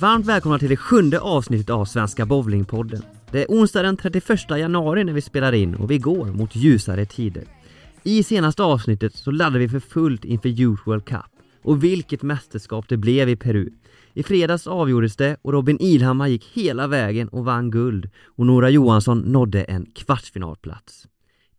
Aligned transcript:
Varmt 0.00 0.26
välkomna 0.26 0.58
till 0.58 0.68
det 0.68 0.76
sjunde 0.76 1.20
avsnittet 1.20 1.70
av 1.70 1.84
Svenska 1.84 2.26
Bowlingpodden. 2.26 3.02
Det 3.30 3.42
är 3.42 3.46
onsdag 3.48 3.82
den 3.82 3.96
31 3.96 4.50
januari 4.50 5.04
när 5.04 5.12
vi 5.12 5.20
spelar 5.20 5.52
in 5.52 5.74
och 5.74 5.90
vi 5.90 5.98
går 5.98 6.26
mot 6.26 6.56
ljusare 6.56 7.06
tider. 7.06 7.44
I 8.02 8.22
senaste 8.22 8.62
avsnittet 8.62 9.14
så 9.14 9.30
laddade 9.30 9.58
vi 9.58 9.68
för 9.68 9.80
fullt 9.80 10.24
inför 10.24 10.48
Youth 10.48 10.82
World 10.86 11.04
Cup. 11.04 11.20
Och 11.62 11.84
vilket 11.84 12.22
mästerskap 12.22 12.88
det 12.88 12.96
blev 12.96 13.28
i 13.28 13.36
Peru. 13.36 13.70
I 14.12 14.22
fredags 14.22 14.66
avgjordes 14.66 15.16
det 15.16 15.36
och 15.42 15.52
Robin 15.52 15.78
Ilhammar 15.80 16.26
gick 16.26 16.44
hela 16.44 16.86
vägen 16.86 17.28
och 17.28 17.44
vann 17.44 17.70
guld 17.70 18.10
och 18.24 18.46
Nora 18.46 18.70
Johansson 18.70 19.18
nådde 19.18 19.62
en 19.62 19.86
kvartsfinalplats. 19.86 21.06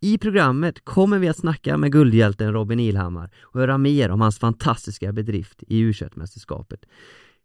I 0.00 0.18
programmet 0.18 0.84
kommer 0.84 1.18
vi 1.18 1.28
att 1.28 1.38
snacka 1.38 1.76
med 1.76 1.92
guldhjälten 1.92 2.52
Robin 2.52 2.80
Ilhammar 2.80 3.30
och 3.40 3.60
höra 3.60 3.78
mer 3.78 4.10
om 4.10 4.20
hans 4.20 4.38
fantastiska 4.38 5.12
bedrift 5.12 5.62
i 5.68 5.78
u 5.78 5.92
mästerskapet 6.14 6.80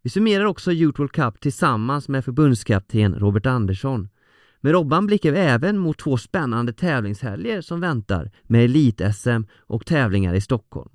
vi 0.03 0.09
summerar 0.09 0.45
också 0.45 0.71
Youth 0.71 0.99
World 0.99 1.11
Cup 1.11 1.39
tillsammans 1.39 2.09
med 2.09 2.25
förbundskapten 2.25 3.15
Robert 3.15 3.45
Andersson. 3.45 4.09
Med 4.61 4.73
Robban 4.73 5.07
blickar 5.07 5.31
vi 5.31 5.39
även 5.39 5.77
mot 5.77 5.97
två 5.97 6.17
spännande 6.17 6.73
tävlingshelger 6.73 7.61
som 7.61 7.79
väntar 7.79 8.31
med 8.43 8.63
Elit-SM 8.63 9.47
och 9.57 9.85
tävlingar 9.85 10.33
i 10.33 10.41
Stockholm. 10.41 10.89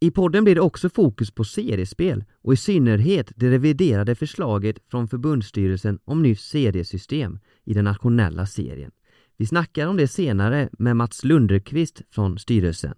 I 0.00 0.10
podden 0.10 0.44
blir 0.44 0.54
det 0.54 0.60
också 0.60 0.88
fokus 0.88 1.30
på 1.30 1.44
seriespel 1.44 2.24
och 2.42 2.52
i 2.52 2.56
synnerhet 2.56 3.32
det 3.36 3.50
reviderade 3.50 4.14
förslaget 4.14 4.76
från 4.90 5.08
förbundsstyrelsen 5.08 5.98
om 6.04 6.22
nytt 6.22 6.40
seriesystem 6.40 7.38
i 7.64 7.74
den 7.74 7.84
nationella 7.84 8.46
serien. 8.46 8.90
Vi 9.36 9.46
snackar 9.46 9.86
om 9.86 9.96
det 9.96 10.08
senare 10.08 10.68
med 10.78 10.96
Mats 10.96 11.24
Lunderqvist 11.24 12.02
från 12.10 12.38
styrelsen. 12.38 12.94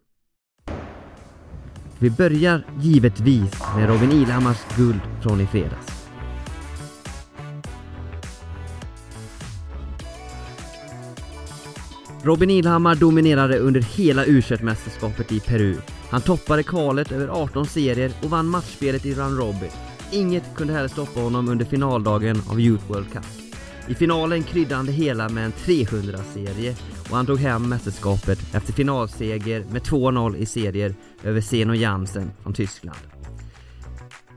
Vi 1.98 2.10
börjar 2.10 2.64
givetvis 2.80 3.52
med 3.76 3.88
Robin 3.88 4.12
Ilhammars 4.12 4.76
guld 4.76 5.00
från 5.22 5.40
i 5.40 5.46
fredags. 5.46 5.96
Robin 12.22 12.50
Ilhammar 12.50 12.94
dominerade 12.94 13.58
under 13.58 13.80
hela 13.80 14.24
u 14.24 14.42
mästerskapet 14.60 15.32
i 15.32 15.40
Peru. 15.40 15.76
Han 16.10 16.20
toppade 16.20 16.62
kvalet 16.62 17.12
över 17.12 17.28
18 17.28 17.66
serier 17.66 18.12
och 18.22 18.30
vann 18.30 18.46
matchspelet 18.46 19.06
i 19.06 19.14
Run 19.14 19.36
Robin. 19.36 19.70
Inget 20.12 20.54
kunde 20.54 20.72
heller 20.72 20.88
stoppa 20.88 21.20
honom 21.20 21.48
under 21.48 21.64
finaldagen 21.64 22.42
av 22.50 22.60
Youth 22.60 22.88
World 22.88 23.12
Cup. 23.12 23.45
I 23.88 23.94
finalen 23.94 24.42
kryddade 24.42 24.74
han 24.74 24.86
det 24.86 24.92
hela 24.92 25.28
med 25.28 25.44
en 25.44 25.52
300-serie 25.52 26.76
och 27.10 27.16
han 27.16 27.26
tog 27.26 27.38
hem 27.38 27.68
mästerskapet 27.68 28.54
efter 28.54 28.72
finalseger 28.72 29.64
med 29.70 29.82
2-0 29.82 30.36
i 30.36 30.46
serier 30.46 30.94
över 31.22 31.40
Zeno 31.40 31.74
Jansen 31.74 32.30
från 32.42 32.52
Tyskland. 32.52 32.98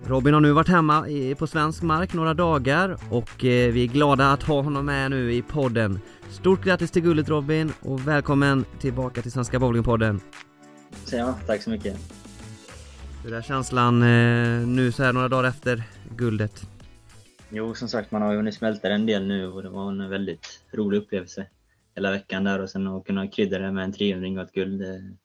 Robin 0.05 0.33
har 0.33 0.41
nu 0.41 0.51
varit 0.51 0.67
hemma 0.67 1.05
på 1.37 1.47
svensk 1.47 1.81
mark 1.81 2.13
några 2.13 2.33
dagar 2.33 2.97
och 3.09 3.45
eh, 3.45 3.71
vi 3.73 3.83
är 3.83 3.87
glada 3.87 4.31
att 4.31 4.43
ha 4.43 4.61
honom 4.61 4.85
med 4.85 5.11
nu 5.11 5.33
i 5.33 5.41
podden. 5.41 5.99
Stort 6.29 6.63
grattis 6.63 6.91
till 6.91 7.01
guldet 7.01 7.29
Robin 7.29 7.73
och 7.79 8.07
välkommen 8.07 8.65
tillbaka 8.79 9.21
till 9.21 9.31
Svenska 9.31 9.59
Bowlingpodden. 9.59 10.21
Ja, 11.11 11.35
tack 11.47 11.61
så 11.61 11.69
mycket. 11.69 11.97
Hur 13.23 13.33
är 13.33 13.41
känslan 13.41 14.01
eh, 14.01 14.67
nu 14.67 14.91
så 14.91 15.03
här 15.03 15.13
några 15.13 15.27
dagar 15.27 15.49
efter 15.49 15.83
guldet? 16.15 16.67
Jo, 17.51 17.73
som 17.75 17.87
sagt, 17.87 18.11
man 18.11 18.21
har 18.21 18.31
ju 18.31 18.37
hunnit 18.37 18.55
smälta 18.55 18.89
en 18.89 19.05
del 19.05 19.27
nu 19.27 19.47
och 19.47 19.63
det 19.63 19.69
var 19.69 19.89
en 19.89 20.09
väldigt 20.09 20.63
rolig 20.71 20.97
upplevelse 20.97 21.47
hela 21.95 22.11
veckan 22.11 22.43
där 22.43 22.61
och 22.61 22.69
sen 22.69 22.87
att 22.87 23.05
kunna 23.05 23.27
krydda 23.27 23.59
det 23.59 23.71
med 23.71 23.83
en 23.83 23.93
300 23.93 24.41
och 24.41 24.47
ett 24.47 24.53
guld, 24.53 24.81
det, 24.81 25.15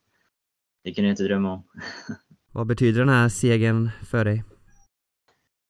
det 0.84 0.94
kunde 0.94 1.08
jag 1.08 1.12
inte 1.12 1.24
drömma 1.24 1.52
om. 1.52 1.62
Vad 2.52 2.66
betyder 2.66 3.00
den 3.00 3.08
här 3.08 3.28
segern 3.28 3.90
för 4.10 4.24
dig? 4.24 4.44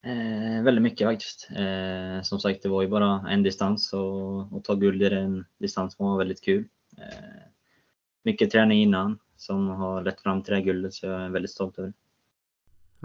Eh, 0.06 0.62
väldigt 0.62 0.82
mycket 0.82 1.08
faktiskt. 1.08 1.48
Eh, 1.56 2.22
som 2.22 2.40
sagt, 2.40 2.62
det 2.62 2.68
var 2.68 2.82
ju 2.82 2.88
bara 2.88 3.30
en 3.30 3.42
distans 3.42 3.92
och 3.92 4.56
att 4.56 4.64
ta 4.64 4.74
guld 4.74 5.02
i 5.02 5.08
den 5.08 5.44
distansen 5.58 6.06
var 6.06 6.18
väldigt 6.18 6.44
kul. 6.44 6.64
Eh, 6.98 7.42
mycket 8.24 8.50
träning 8.50 8.82
innan 8.82 9.18
som 9.36 9.68
har 9.68 10.02
lett 10.02 10.20
fram 10.20 10.42
till 10.42 10.50
det 10.50 10.56
här 10.56 10.64
guldet 10.64 10.94
så 10.94 11.06
jag 11.06 11.22
är 11.22 11.28
väldigt 11.28 11.50
stolt 11.50 11.78
över 11.78 11.88
det. 11.88 11.94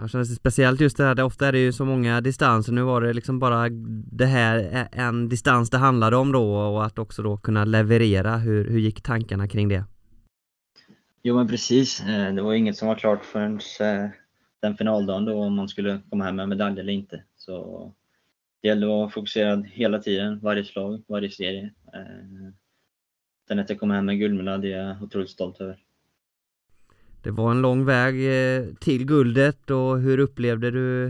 Jag 0.00 0.10
känner 0.10 0.24
det 0.24 0.34
speciellt 0.34 0.80
just 0.80 0.96
det 0.96 1.04
här, 1.04 1.22
ofta 1.22 1.48
är 1.48 1.52
det 1.52 1.58
ju 1.58 1.72
så 1.72 1.84
många 1.84 2.20
distanser, 2.20 2.72
nu 2.72 2.82
var 2.82 3.00
det 3.00 3.12
liksom 3.12 3.38
bara 3.38 3.68
det 4.12 4.26
här 4.26 4.88
en 4.92 5.28
distans 5.28 5.70
det 5.70 5.78
handlade 5.78 6.16
om 6.16 6.32
då 6.32 6.54
och 6.54 6.86
att 6.86 6.98
också 6.98 7.22
då 7.22 7.36
kunna 7.36 7.64
leverera, 7.64 8.36
hur, 8.36 8.70
hur 8.70 8.78
gick 8.78 9.02
tankarna 9.02 9.48
kring 9.48 9.68
det? 9.68 9.84
Jo 11.22 11.36
men 11.36 11.48
precis, 11.48 12.00
eh, 12.00 12.34
det 12.34 12.42
var 12.42 12.54
inget 12.54 12.76
som 12.76 12.88
var 12.88 12.94
klart 12.94 13.24
förrän 13.24 13.60
eh, 13.80 14.10
den 14.60 14.76
finaldagen 14.76 15.24
då 15.24 15.42
om 15.42 15.54
man 15.54 15.68
skulle 15.68 16.00
komma 16.10 16.24
hem 16.24 16.36
med 16.36 16.48
medalj 16.48 16.80
eller 16.80 16.92
inte. 16.92 17.24
Så 17.36 17.92
det 18.62 18.68
gällde 18.68 18.86
att 18.86 18.90
vara 18.90 19.10
fokuserad 19.10 19.66
hela 19.66 19.98
tiden, 19.98 20.40
varje 20.42 20.64
slag, 20.64 21.02
varje 21.06 21.30
serie. 21.30 21.70
Eh, 21.94 22.52
sen 23.48 23.58
att 23.58 23.70
jag 23.70 23.80
kom 23.80 23.90
hem 23.90 24.06
med 24.06 24.18
guldmedalj 24.18 24.62
det 24.62 24.72
är 24.72 24.86
jag 24.86 25.02
otroligt 25.02 25.30
stolt 25.30 25.60
över. 25.60 25.78
Det 27.22 27.30
var 27.30 27.50
en 27.50 27.62
lång 27.62 27.84
väg 27.84 28.14
eh, 28.14 28.64
till 28.80 29.06
guldet 29.06 29.70
och 29.70 30.00
hur 30.00 30.18
upplevde 30.18 30.70
du 30.70 31.06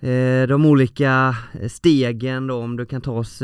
eh, 0.00 0.48
de 0.48 0.66
olika 0.66 1.34
eh, 1.60 1.68
stegen 1.68 2.46
då, 2.46 2.54
om 2.54 2.76
du 2.76 2.86
kan 2.86 3.00
ta 3.00 3.12
oss 3.12 3.42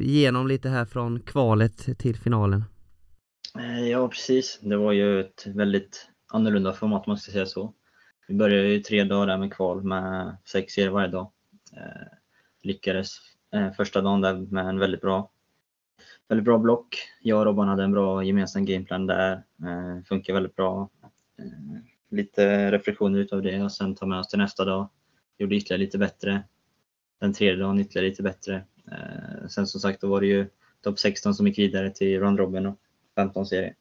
igenom 0.00 0.48
lite 0.48 0.68
här 0.68 0.84
från 0.84 1.20
kvalet 1.20 1.98
till 1.98 2.16
finalen? 2.16 2.64
Ja 3.90 4.08
precis, 4.08 4.58
det 4.62 4.76
var 4.76 4.92
ju 4.92 5.20
ett 5.20 5.46
väldigt 5.46 6.08
annorlunda 6.32 6.72
format 6.72 7.06
om 7.06 7.10
man 7.10 7.18
ska 7.18 7.32
säga 7.32 7.46
så. 7.46 7.74
Vi 8.28 8.34
började 8.34 8.68
ju 8.68 8.80
tre 8.80 9.04
dagar 9.04 9.26
där 9.26 9.38
med 9.38 9.52
kval 9.52 9.82
med 9.82 10.36
sex 10.44 10.72
serier 10.72 10.90
varje 10.90 11.08
dag. 11.08 11.30
Lyckades 12.62 13.10
första 13.76 14.00
dagen 14.00 14.20
där 14.20 14.34
med 14.34 14.66
en 14.66 14.78
väldigt 14.78 15.00
bra 15.00 15.30
väldigt 16.30 16.44
bra 16.44 16.58
block. 16.58 16.98
Jag 17.20 17.38
och 17.38 17.44
Robban 17.44 17.68
hade 17.68 17.84
en 17.84 17.92
bra 17.92 18.24
gemensam 18.24 18.64
gameplan 18.64 19.06
där. 19.06 19.32
Eh, 19.32 20.02
funkar 20.04 20.34
väldigt 20.34 20.56
bra. 20.56 20.90
Eh, 21.38 21.80
lite 22.10 22.72
reflektioner 22.72 23.18
utav 23.18 23.42
det 23.42 23.62
och 23.62 23.72
sen 23.72 23.94
ta 23.94 24.06
med 24.06 24.18
oss 24.18 24.28
till 24.28 24.38
nästa 24.38 24.64
dag. 24.64 24.88
Gjorde 25.38 25.56
ytterligare 25.56 25.80
lite 25.80 25.98
bättre. 25.98 26.42
Den 27.20 27.32
tredje 27.32 27.56
dagen 27.56 27.78
ytterligare 27.78 28.08
lite 28.08 28.22
bättre. 28.22 28.64
Eh, 28.92 29.48
sen 29.48 29.66
som 29.66 29.80
sagt, 29.80 30.00
då 30.00 30.08
var 30.08 30.20
det 30.20 30.26
ju 30.26 30.46
topp 30.80 30.98
16 30.98 31.34
som 31.34 31.46
gick 31.46 31.58
vidare 31.58 31.90
till 31.90 32.20
Run 32.20 32.38
Robin 32.38 32.66
och 32.66 32.78
15 33.14 33.46
serie. 33.46 33.74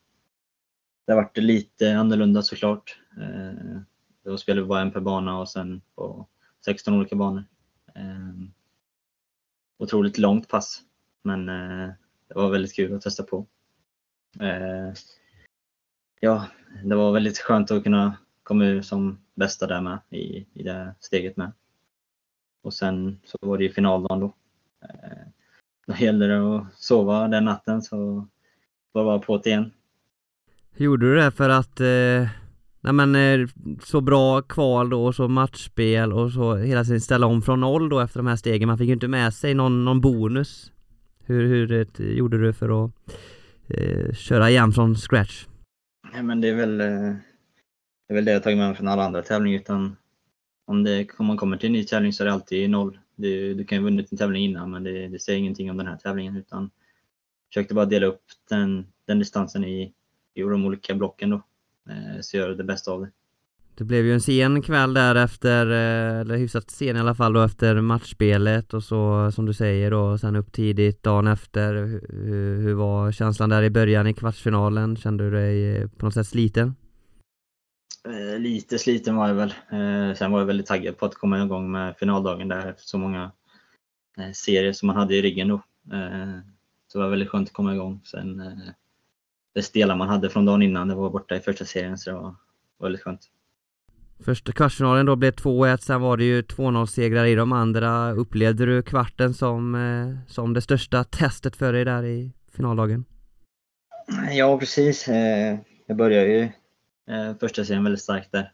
Det 1.08 1.16
vart 1.16 1.38
lite 1.38 1.98
annorlunda 1.98 2.42
såklart. 2.42 3.00
Eh, 3.18 3.82
då 4.24 4.38
spelade 4.38 4.62
vi 4.62 4.68
bara 4.68 4.82
en 4.82 4.92
per 4.92 5.00
bana 5.00 5.40
och 5.40 5.50
sen 5.50 5.82
på 5.96 6.28
16 6.66 6.94
olika 6.94 7.16
banor. 7.16 7.44
Eh, 7.96 8.50
otroligt 9.78 10.18
långt 10.18 10.48
pass, 10.48 10.82
men 11.24 11.50
eh, 11.50 11.90
det 12.30 12.36
var 12.36 12.50
väldigt 12.50 12.76
kul 12.76 12.94
att 12.94 13.02
testa 13.02 13.24
på. 13.24 13.46
Eh, 14.40 14.94
ja, 16.20 16.48
det 16.84 16.96
var 16.96 17.12
väldigt 17.12 17.38
skönt 17.38 17.72
att 17.72 17.84
kunna 17.84 18.18
komma 18.44 18.66
ur 18.66 18.82
som 18.82 19.20
bästa 19.36 19.68
där 19.68 19.82
med 19.82 20.00
i, 20.10 20.48
i 20.54 20.64
det 20.64 20.96
steget 21.00 21.38
med. 21.38 21.52
Och 22.64 22.74
sen 22.74 23.20
så 23.24 23.38
var 23.42 23.58
det 23.58 23.64
ju 23.64 23.72
finaldagen 23.72 24.20
då. 24.20 24.36
Eh, 24.82 25.28
då 25.88 25.96
gällde 25.96 26.28
det 26.28 26.58
att 26.58 26.74
sova 26.76 27.28
den 27.28 27.46
natten 27.46 27.82
så 27.82 28.28
var 28.92 29.02
det 29.02 29.06
bara 29.06 29.20
på 29.20 29.38
det 29.38 29.50
igen. 29.50 29.72
Gjorde 30.76 31.10
du 31.10 31.16
det 31.16 31.32
för 31.32 31.50
att 31.50 31.80
eh, 31.80 32.30
nej 32.82 32.94
men, 32.94 33.16
eh, 33.16 33.48
så 33.84 34.02
bra 34.02 34.42
kval 34.42 34.90
då 34.90 35.06
och 35.06 35.16
så 35.16 35.28
matchspel 35.28 36.14
och 36.14 36.32
så 36.32 36.56
hela 36.56 36.84
tiden 36.84 37.02
ställa 37.02 37.28
om 37.28 37.42
från 37.42 37.60
noll 37.60 37.90
då 37.90 38.00
efter 38.00 38.20
de 38.20 38.28
här 38.28 38.36
stegen? 38.36 38.68
Man 38.68 38.78
fick 38.78 38.88
ju 38.88 38.94
inte 38.94 39.08
med 39.08 39.34
sig 39.34 39.54
någon, 39.54 39.86
någon 39.86 40.02
bonus 40.02 40.72
hur, 41.30 41.48
hur 41.48 41.68
det, 41.68 42.00
gjorde 42.00 42.38
du 42.38 42.54
för 42.54 42.86
att 42.86 42.92
eh, 43.68 44.14
köra 44.14 44.50
igen 44.50 44.72
från 44.72 44.96
scratch? 44.96 45.46
Nej, 46.14 46.24
men 46.24 46.42
det 46.42 46.50
är 46.50 46.56
väl 46.56 46.82
eh, 46.82 47.16
det 48.08 48.14
är 48.14 48.16
väl 48.16 48.26
det 48.26 48.32
jag 48.32 48.44
tagit 48.44 48.58
med 48.58 48.68
mig 48.68 48.76
från 48.76 48.88
alla 48.88 49.04
andra 49.04 49.22
tävlingar 49.22 49.60
utan 49.60 49.96
om, 50.66 50.84
det, 50.84 51.08
om 51.18 51.26
man 51.26 51.38
kommer 51.38 51.58
till 51.58 51.68
en 51.68 51.74
ny 51.74 51.84
tävling 51.84 52.14
så 52.14 52.24
är 52.24 52.26
det 52.26 52.34
alltid 52.34 52.70
noll. 52.70 53.00
Du, 53.16 53.54
du 53.54 53.66
kan 53.66 53.76
ju 53.76 53.82
ha 53.82 53.86
vunnit 53.86 54.12
en 54.12 54.18
tävling 54.18 54.44
innan 54.44 54.72
men 54.72 54.84
det, 54.84 55.08
det 55.08 55.20
säger 55.20 55.40
ingenting 55.40 55.72
om 55.72 55.78
den 55.78 55.88
här 55.88 55.98
tävlingen 55.98 56.38
utan 56.38 56.72
försökte 57.50 57.74
bara 57.74 57.86
dela 57.86 58.06
upp 58.06 58.24
den, 58.50 58.88
den 59.06 59.20
distansen 59.20 59.64
i, 59.64 59.94
i 60.34 60.42
de 60.42 60.66
olika 60.66 60.96
blocken 60.96 61.30
då. 61.30 61.42
Eh, 61.90 62.22
så 62.22 62.38
gör 62.38 62.50
det 62.50 62.64
bästa 62.64 62.92
av 62.92 63.02
det. 63.02 63.12
Det 63.80 63.86
blev 63.86 64.06
ju 64.06 64.14
en 64.14 64.22
sen 64.22 64.62
kväll 64.62 64.94
där 64.94 65.16
efter, 65.16 65.66
eh, 65.66 66.20
eller 66.20 66.38
hyfsat 66.38 66.72
sen 66.72 66.98
i 66.98 67.00
alla 67.00 67.16
fall 67.16 67.34
då 67.34 67.42
efter 67.44 67.82
matchspelet 67.82 68.74
och 68.74 68.84
så 68.84 69.32
som 69.32 69.46
du 69.46 69.54
säger 69.54 69.92
då 69.92 70.18
sen 70.18 70.36
upp 70.36 70.52
tidigt 70.52 71.04
dagen 71.04 71.28
efter 71.28 71.74
hur, 71.74 72.62
hur 72.62 72.74
var 72.74 73.12
känslan 73.12 73.50
där 73.50 73.64
i 73.64 73.70
början 73.70 74.08
i 74.08 74.14
kvartsfinalen? 74.14 74.96
Kände 74.96 75.24
du 75.24 75.32
dig 75.32 75.78
eh, 75.78 75.88
på 75.88 76.06
något 76.06 76.14
sätt 76.14 76.28
sliten? 76.28 76.76
Eh, 78.08 78.40
lite 78.40 78.80
sliten 78.80 79.16
var 79.16 79.28
jag 79.28 79.36
väl. 79.36 79.54
Eh, 79.72 80.16
sen 80.16 80.32
var 80.32 80.40
jag 80.40 80.46
väldigt 80.46 80.68
taggad 80.68 80.98
på 80.98 81.06
att 81.06 81.16
komma 81.16 81.44
igång 81.44 81.72
med 81.72 81.98
finaldagen 81.98 82.48
där 82.48 82.70
efter 82.70 82.84
så 82.84 82.98
många 82.98 83.32
eh, 84.18 84.32
serier 84.32 84.74
som 84.74 84.88
man 84.88 84.96
hade 84.96 85.16
i 85.16 85.22
ryggen 85.22 85.48
då. 85.48 85.56
Eh, 85.94 86.40
så 86.88 86.98
det 86.98 87.04
var 87.04 87.10
väldigt 87.10 87.30
skönt 87.30 87.48
att 87.48 87.54
komma 87.54 87.74
igång. 87.74 88.02
Sen 88.04 88.42
det 89.54 89.62
stela 89.62 89.96
man 89.96 90.10
hade 90.10 90.30
från 90.30 90.46
dagen 90.46 90.62
innan, 90.62 90.88
det 90.88 90.96
var 90.96 91.10
borta 91.10 91.36
i 91.36 91.40
första 91.40 91.66
serien 91.66 91.98
så 91.98 92.10
det 92.10 92.16
var 92.16 92.36
väldigt 92.80 93.02
skönt. 93.02 93.22
Första 94.24 94.52
kvartsfinalen 94.52 95.06
då 95.06 95.16
blev 95.16 95.34
2-1, 95.34 95.78
sen 95.78 96.02
var 96.02 96.18
det 96.18 96.24
ju 96.24 96.42
2-0 96.42 96.86
segrar 96.86 97.26
i 97.26 97.36
de 97.36 97.52
andra. 97.52 98.12
Upplevde 98.12 98.66
du 98.66 98.82
kvarten 98.82 99.34
som, 99.34 99.76
eh, 99.76 100.32
som 100.34 100.54
det 100.54 100.62
största 100.62 101.04
testet 101.04 101.56
för 101.56 101.74
dig 101.74 101.86
där 101.86 102.04
i 102.04 102.34
finaldagen? 102.52 103.06
Ja, 104.32 104.60
precis. 104.60 105.08
Eh, 105.08 105.60
jag 105.86 105.98
började 105.98 106.28
ju 106.28 106.42
eh, 107.16 107.38
första 107.40 107.66
serien 107.66 107.84
väldigt 107.84 108.02
starkt 108.02 108.32
där. 108.32 108.52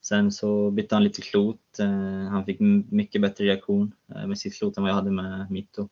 Sen 0.00 0.32
så 0.32 0.70
bytte 0.70 0.94
han 0.94 1.04
lite 1.04 1.22
klot. 1.22 1.60
Han 2.30 2.44
fick 2.44 2.60
mycket 2.90 3.22
bättre 3.22 3.44
reaktion 3.44 3.92
med 4.26 4.38
sitt 4.38 4.58
klot 4.58 4.76
än 4.76 4.82
vad 4.82 4.90
jag 4.90 4.96
hade 4.96 5.10
med 5.10 5.50
mitt 5.50 5.72
då. 5.72 5.88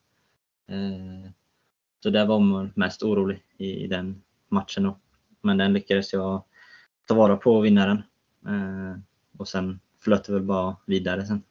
Så 2.02 2.11
där 2.11 2.26
var 2.26 2.40
man 2.40 2.72
mest 2.75 3.02
orolig 3.02 3.43
i 3.58 3.87
den 3.87 4.22
matchen 4.49 4.82
då. 4.82 4.99
Men 5.43 5.56
den 5.56 5.72
lyckades 5.72 6.12
jag 6.12 6.44
ta 7.08 7.14
vara 7.14 7.37
på 7.37 7.56
och 7.56 7.64
vinna 7.64 7.87
den 7.87 8.02
och 9.38 9.48
sen 9.48 9.81
flöt 10.00 10.25
det 10.25 10.32
väl 10.32 10.43
bara 10.43 10.76
vidare 10.87 11.26
sen. 11.26 11.43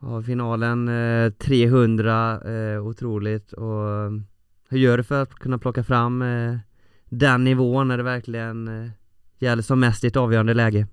Ja, 0.00 0.22
finalen 0.22 0.90
300, 1.38 2.40
eh, 2.44 2.52
eh, 2.52 2.86
otroligt 2.86 3.52
och 3.52 4.12
hur 4.68 4.78
gör 4.78 4.96
du 4.96 5.04
för 5.04 5.22
att 5.22 5.34
kunna 5.34 5.58
plocka 5.58 5.84
fram 5.84 6.24
den 7.04 7.44
nivån 7.44 7.88
när 7.88 7.96
det 7.96 8.02
verkligen 8.02 8.90
gäller 9.38 9.62
som 9.62 9.80
mest 9.80 10.04
i 10.04 10.06
ett 10.06 10.16
avgörande 10.16 10.54
läge? 10.54 10.86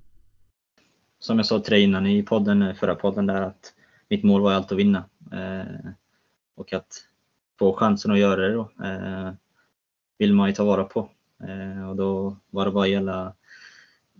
Som 1.19 1.37
jag 1.37 1.45
sa 1.45 1.59
till 1.59 1.71
dig 1.71 1.83
innan 1.83 2.07
i 2.07 2.23
podden, 2.23 2.75
förra 2.75 2.95
podden 2.95 3.25
där 3.25 3.41
att 3.41 3.73
mitt 4.09 4.23
mål 4.23 4.41
var 4.41 4.51
ju 4.51 4.55
alltid 4.55 4.75
att 4.75 4.79
vinna. 4.79 5.03
och 6.55 6.73
att 6.73 7.07
få 7.59 7.73
chansen 7.73 8.11
att 8.11 8.19
göra 8.19 8.41
det 8.41 8.53
då 8.53 8.69
vill 10.17 10.33
man 10.33 10.49
ju 10.49 10.55
ta 10.55 10.63
vara 10.63 10.83
på. 10.83 11.09
och 11.89 11.95
då 11.95 12.37
var 12.49 12.65
det 12.65 12.71
bara 12.71 12.83
att 12.83 12.89
gälla 12.89 13.33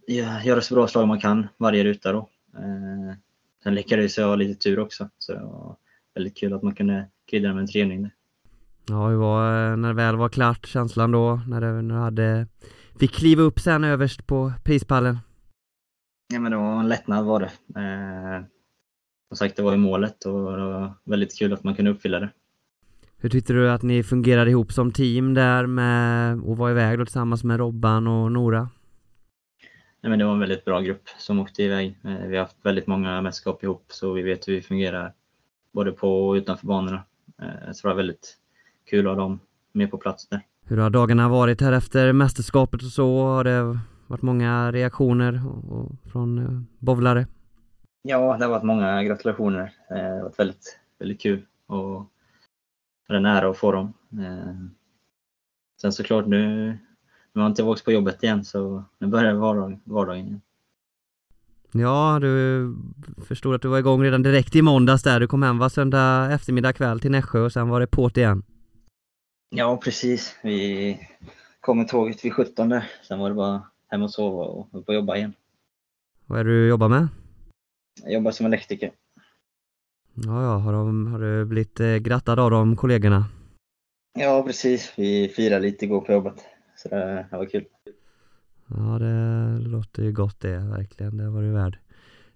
göra 0.07 0.61
så 0.61 0.75
bra 0.75 0.87
slag 0.87 1.07
man 1.07 1.19
kan 1.19 1.47
varje 1.57 1.83
ruta 1.83 2.11
då. 2.11 2.29
Eh, 2.57 3.15
sen 3.63 3.75
lyckades 3.75 4.17
jag 4.17 4.27
ha 4.27 4.35
lite 4.35 4.59
tur 4.59 4.79
också, 4.79 5.09
så 5.17 5.33
det 5.33 5.39
var 5.39 5.75
väldigt 6.15 6.37
kul 6.37 6.53
att 6.53 6.63
man 6.63 6.75
kunde 6.75 7.07
krydda 7.31 7.53
med 7.53 7.61
en 7.61 7.67
trening. 7.67 8.09
Ja, 8.89 9.07
hur 9.07 9.17
var, 9.17 9.71
eh, 9.71 9.77
när 9.77 9.87
det 9.87 9.93
väl 9.93 10.15
var 10.15 10.29
klart, 10.29 10.65
känslan 10.65 11.11
då, 11.11 11.41
när 11.47 11.61
du, 11.61 11.81
när 11.81 11.95
du 11.95 12.01
hade, 12.01 12.47
fick 12.99 13.11
kliva 13.11 13.41
upp 13.41 13.59
sen 13.59 13.83
överst 13.83 14.27
på 14.27 14.53
prispallen? 14.63 15.19
Ja, 16.33 16.39
men 16.39 16.51
det 16.51 16.57
var 16.57 16.79
en 16.79 16.89
lättnad 16.89 17.25
var 17.25 17.39
det. 17.39 17.79
Eh, 17.81 18.45
som 19.27 19.37
sagt, 19.37 19.55
det 19.55 19.63
var 19.63 19.71
ju 19.71 19.77
målet 19.77 20.25
och 20.25 20.57
det 20.57 20.65
var 20.65 20.93
väldigt 21.03 21.37
kul 21.39 21.53
att 21.53 21.63
man 21.63 21.75
kunde 21.75 21.91
uppfylla 21.91 22.19
det. 22.19 22.29
Hur 23.17 23.29
tyckte 23.29 23.53
du 23.53 23.69
att 23.69 23.81
ni 23.81 24.03
fungerade 24.03 24.51
ihop 24.51 24.71
som 24.71 24.91
team 24.91 25.33
där 25.33 25.65
med 25.65 26.33
att 26.33 26.57
vara 26.57 26.71
iväg 26.71 26.99
då 26.99 27.05
tillsammans 27.05 27.43
med 27.43 27.57
Robban 27.57 28.07
och 28.07 28.31
Nora? 28.31 28.69
Nej, 30.03 30.09
men 30.09 30.19
det 30.19 30.25
var 30.25 30.33
en 30.33 30.39
väldigt 30.39 30.65
bra 30.65 30.81
grupp 30.81 31.09
som 31.17 31.39
åkte 31.39 31.63
iväg. 31.63 31.99
Eh, 32.03 32.27
vi 32.27 32.35
har 32.35 32.43
haft 32.43 32.65
väldigt 32.65 32.87
många 32.87 33.21
mästerskap 33.21 33.63
ihop 33.63 33.85
så 33.87 34.13
vi 34.13 34.21
vet 34.21 34.47
hur 34.47 34.53
vi 34.53 34.61
fungerar 34.61 35.13
både 35.71 35.91
på 35.91 36.27
och 36.27 36.33
utanför 36.33 36.67
banorna. 36.67 37.03
Eh, 37.41 37.71
så 37.71 37.87
det 37.87 37.91
var 37.91 37.95
väldigt 37.95 38.37
kul 38.89 39.07
att 39.07 39.15
ha 39.15 39.21
dem 39.21 39.39
med 39.71 39.91
på 39.91 39.97
plats 39.97 40.27
där. 40.27 40.41
Hur 40.65 40.77
har 40.77 40.89
dagarna 40.89 41.29
varit 41.29 41.61
här 41.61 41.71
efter 41.71 42.13
mästerskapet 42.13 42.81
och 42.81 42.87
så? 42.87 43.23
Har 43.23 43.43
det 43.43 43.79
varit 44.07 44.21
många 44.21 44.71
reaktioner 44.71 45.41
från 46.11 46.37
eh, 46.37 46.61
bowlare? 46.79 47.27
Ja, 48.01 48.37
det 48.37 48.45
har 48.45 48.51
varit 48.51 48.63
många 48.63 49.03
gratulationer. 49.03 49.73
Det 49.89 49.95
har 49.95 50.21
varit 50.21 50.39
väldigt, 50.39 50.79
väldigt 50.99 51.21
kul 51.21 51.45
och 51.67 52.05
det 53.07 53.13
är 53.13 53.17
en 53.17 53.25
ära 53.25 53.49
att 53.49 53.57
få 53.57 53.71
dem. 53.71 53.93
Sen 55.81 55.91
såklart 55.91 56.27
nu 56.27 56.77
nu 57.33 57.41
har 57.41 57.49
jag 57.49 57.51
inte 57.51 57.83
på 57.83 57.91
jobbet 57.91 58.23
igen 58.23 58.45
så 58.45 58.83
nu 58.97 59.07
börjar 59.07 59.33
vardag, 59.33 59.79
vardagen 59.83 60.25
igen. 60.25 60.41
Ja, 61.75 62.19
du 62.21 62.75
förstod 63.27 63.55
att 63.55 63.61
du 63.61 63.67
var 63.67 63.79
igång 63.79 64.03
redan 64.03 64.23
direkt 64.23 64.55
i 64.55 64.61
måndags 64.61 65.03
där. 65.03 65.19
Du 65.19 65.27
kom 65.27 65.43
hem 65.43 65.57
var 65.57 65.69
söndag 65.69 66.31
eftermiddag 66.31 66.73
kväll 66.73 66.99
till 66.99 67.11
Nässjö 67.11 67.39
och 67.39 67.51
sen 67.51 67.69
var 67.69 67.79
det 67.79 67.85
på't 67.85 68.17
igen. 68.17 68.43
Ja, 69.49 69.77
precis. 69.77 70.35
Vi 70.43 70.99
kom 71.59 71.77
med 71.77 71.87
tåget 71.87 72.25
vid 72.25 72.33
17 72.33 72.69
där. 72.69 72.91
Sen 73.07 73.19
var 73.19 73.29
det 73.29 73.35
bara 73.35 73.61
hem 73.87 74.01
och 74.01 74.11
sova 74.11 74.43
och 74.43 74.67
upp 74.71 74.87
och 74.87 74.95
jobba 74.95 75.15
igen. 75.15 75.33
Vad 76.25 76.39
är 76.39 76.43
det 76.43 76.49
du 76.49 76.67
jobbar 76.67 76.89
med? 76.89 77.07
Jag 78.03 78.13
jobbar 78.13 78.31
som 78.31 78.45
elektriker. 78.45 78.91
Ja, 80.13 80.43
ja. 80.43 80.57
Har, 80.57 80.73
de, 80.73 81.07
har 81.07 81.19
du 81.19 81.45
blivit 81.45 81.79
eh, 81.79 81.95
grattad 81.95 82.39
av 82.39 82.51
de 82.51 82.75
kollegorna? 82.75 83.25
Ja, 84.19 84.43
precis. 84.43 84.93
Vi 84.97 85.29
firade 85.35 85.61
lite 85.61 85.85
igår 85.85 86.01
på 86.01 86.11
jobbet. 86.11 86.45
Så 86.83 86.89
det, 86.89 87.25
det 87.31 87.37
var 87.37 87.45
kul. 87.45 87.65
Ja, 88.67 88.99
det 88.99 89.59
låter 89.59 90.03
ju 90.03 90.11
gott 90.11 90.39
det, 90.39 90.57
verkligen. 90.57 91.17
Det 91.17 91.29
var 91.29 91.41
du 91.41 91.51
värd. 91.51 91.77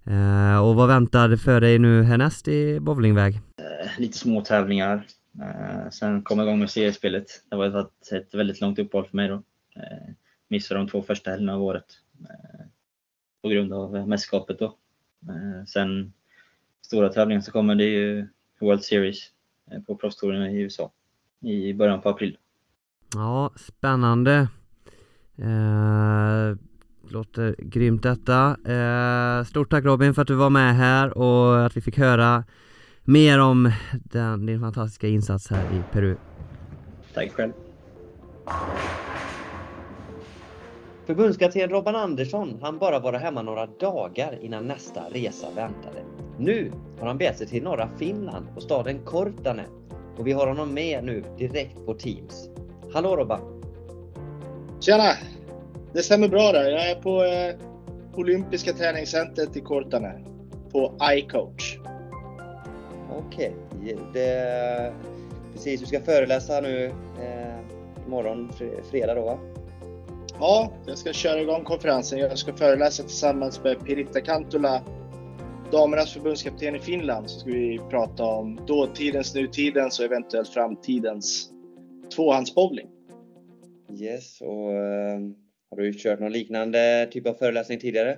Eh, 0.04 0.68
och 0.68 0.76
vad 0.76 0.88
väntar 0.88 1.36
för 1.36 1.62
dig 1.62 1.80
nu 1.80 2.04
härnäst 2.04 2.48
i 2.48 2.80
bowlingväg? 2.80 3.36
Eh, 3.36 4.00
lite 4.00 4.18
små 4.18 4.42
tävlingar. 4.42 5.08
Eh, 5.42 5.90
sen 5.90 6.22
komma 6.22 6.44
igång 6.44 6.60
med 6.60 6.70
seriespelet. 6.70 7.26
Det 7.50 7.56
var 7.56 7.80
ett, 7.80 8.12
ett 8.12 8.34
väldigt 8.34 8.62
långt 8.62 8.80
uppehåll 8.80 9.06
för 9.06 9.16
mig 9.16 9.28
då. 9.28 9.36
Eh, 9.76 10.14
missade 10.48 10.80
de 10.80 10.88
två 10.88 11.02
första 11.02 11.32
helgerna 11.32 11.54
av 11.54 11.64
året. 11.64 11.86
Eh, 12.30 12.66
på 13.42 13.50
grund 13.50 13.74
av 13.74 14.08
mästerskapet 14.08 14.60
då. 14.60 14.66
Eh, 15.30 15.66
sen 15.66 16.14
stora 16.82 17.10
tävlingen 17.10 17.44
så 17.44 17.52
kommer 17.52 17.76
det 17.76 17.86
ju 17.86 18.28
World 18.60 18.84
Series 18.84 19.18
eh, 19.72 19.82
på 19.82 19.96
proffstouren 19.96 20.52
i 20.52 20.62
USA 20.62 20.92
i 21.42 21.74
början 21.74 22.02
på 22.02 22.10
april. 22.10 22.38
Ja, 23.14 23.52
spännande. 23.56 24.48
Eh, 25.38 26.58
Låter 27.10 27.56
grymt 27.58 28.04
detta. 28.04 28.58
Eh, 28.66 29.44
Stort 29.44 29.72
tack 29.72 29.86
Robin 29.86 30.14
för 30.14 30.22
att 30.22 30.28
du 30.28 30.36
var 30.36 30.50
med 30.50 30.76
här 30.76 31.18
och 31.18 31.66
att 31.66 31.78
vi 31.78 31.82
fick 31.82 31.98
höra 31.98 32.44
mer 33.04 33.40
om 33.40 33.72
den, 33.94 34.46
din 34.46 34.60
fantastiska 34.60 35.08
insats 35.08 35.50
här 35.50 35.64
i 35.64 35.94
Peru. 35.94 36.16
Tack 37.14 37.32
själv. 37.32 37.52
Förbundskapten 41.06 41.70
Robban 41.70 41.96
Andersson 41.96 42.60
han 42.62 42.78
bara 42.78 43.00
vara 43.00 43.18
hemma 43.18 43.42
några 43.42 43.66
dagar 43.66 44.40
innan 44.42 44.68
nästa 44.68 45.02
resa 45.12 45.48
väntade. 45.56 46.04
Nu 46.40 46.72
har 47.00 47.08
han 47.08 47.18
begett 47.18 47.38
sig 47.38 47.48
till 47.48 47.64
norra 47.64 47.90
Finland 47.98 48.46
och 48.56 48.64
staden 48.64 49.00
Kortane. 49.06 49.66
Och 50.18 50.28
vi 50.28 50.32
har 50.32 50.48
honom 50.48 50.74
med 50.74 51.04
nu 51.04 51.24
direkt 51.38 51.86
på 51.86 51.94
Teams. 51.94 52.50
Hallå 52.94 53.16
Robban! 53.16 53.42
Tjena! 54.80 55.14
Det 55.94 56.04
stämmer 56.04 56.28
bra 56.28 56.52
där. 56.52 56.72
Jag 56.72 56.92
är 56.92 56.96
på 56.96 57.24
eh, 57.24 57.56
Olympiska 58.20 58.74
träningscentret 58.74 59.58
i 59.58 59.62
Kortane. 59.62 60.24
På 60.72 60.94
iCoach. 61.12 61.78
Okej, 63.12 63.56
okay. 63.80 64.92
precis. 65.54 65.80
Du 65.80 65.86
ska 65.86 66.02
föreläsa 66.02 66.62
nu 66.62 66.86
eh, 67.22 68.06
imorgon, 68.08 68.52
fredag 68.92 69.16
då 69.16 69.22
va? 69.22 69.40
Ja, 70.40 70.72
jag 70.86 70.98
ska 70.98 71.14
köra 71.14 71.42
igång 71.42 71.64
konferensen. 71.64 72.20
Jag 72.20 72.38
ska 72.38 72.54
föreläsa 72.54 73.04
tillsammans 73.04 73.64
med 73.64 73.86
Piritta 73.86 74.22
Kantula, 74.22 74.82
damernas 75.72 76.14
förbundskapten 76.14 76.76
i 76.76 76.80
Finland. 76.80 77.30
Så 77.30 77.40
ska 77.40 77.50
vi 77.50 77.80
prata 77.90 78.24
om 78.24 78.60
dåtidens, 78.68 79.36
nutidens 79.36 80.00
och 80.00 80.06
eventuellt 80.06 80.50
framtidens 80.50 81.52
tvåhandsbowling. 82.16 82.90
Yes, 84.00 84.42
och 84.42 84.70
uh, 84.70 85.20
har 85.70 85.78
du 85.78 85.94
kört 85.94 86.20
någon 86.20 86.32
liknande 86.32 87.08
typ 87.12 87.28
av 87.28 87.34
föreläsning 87.34 87.80
tidigare? 87.80 88.18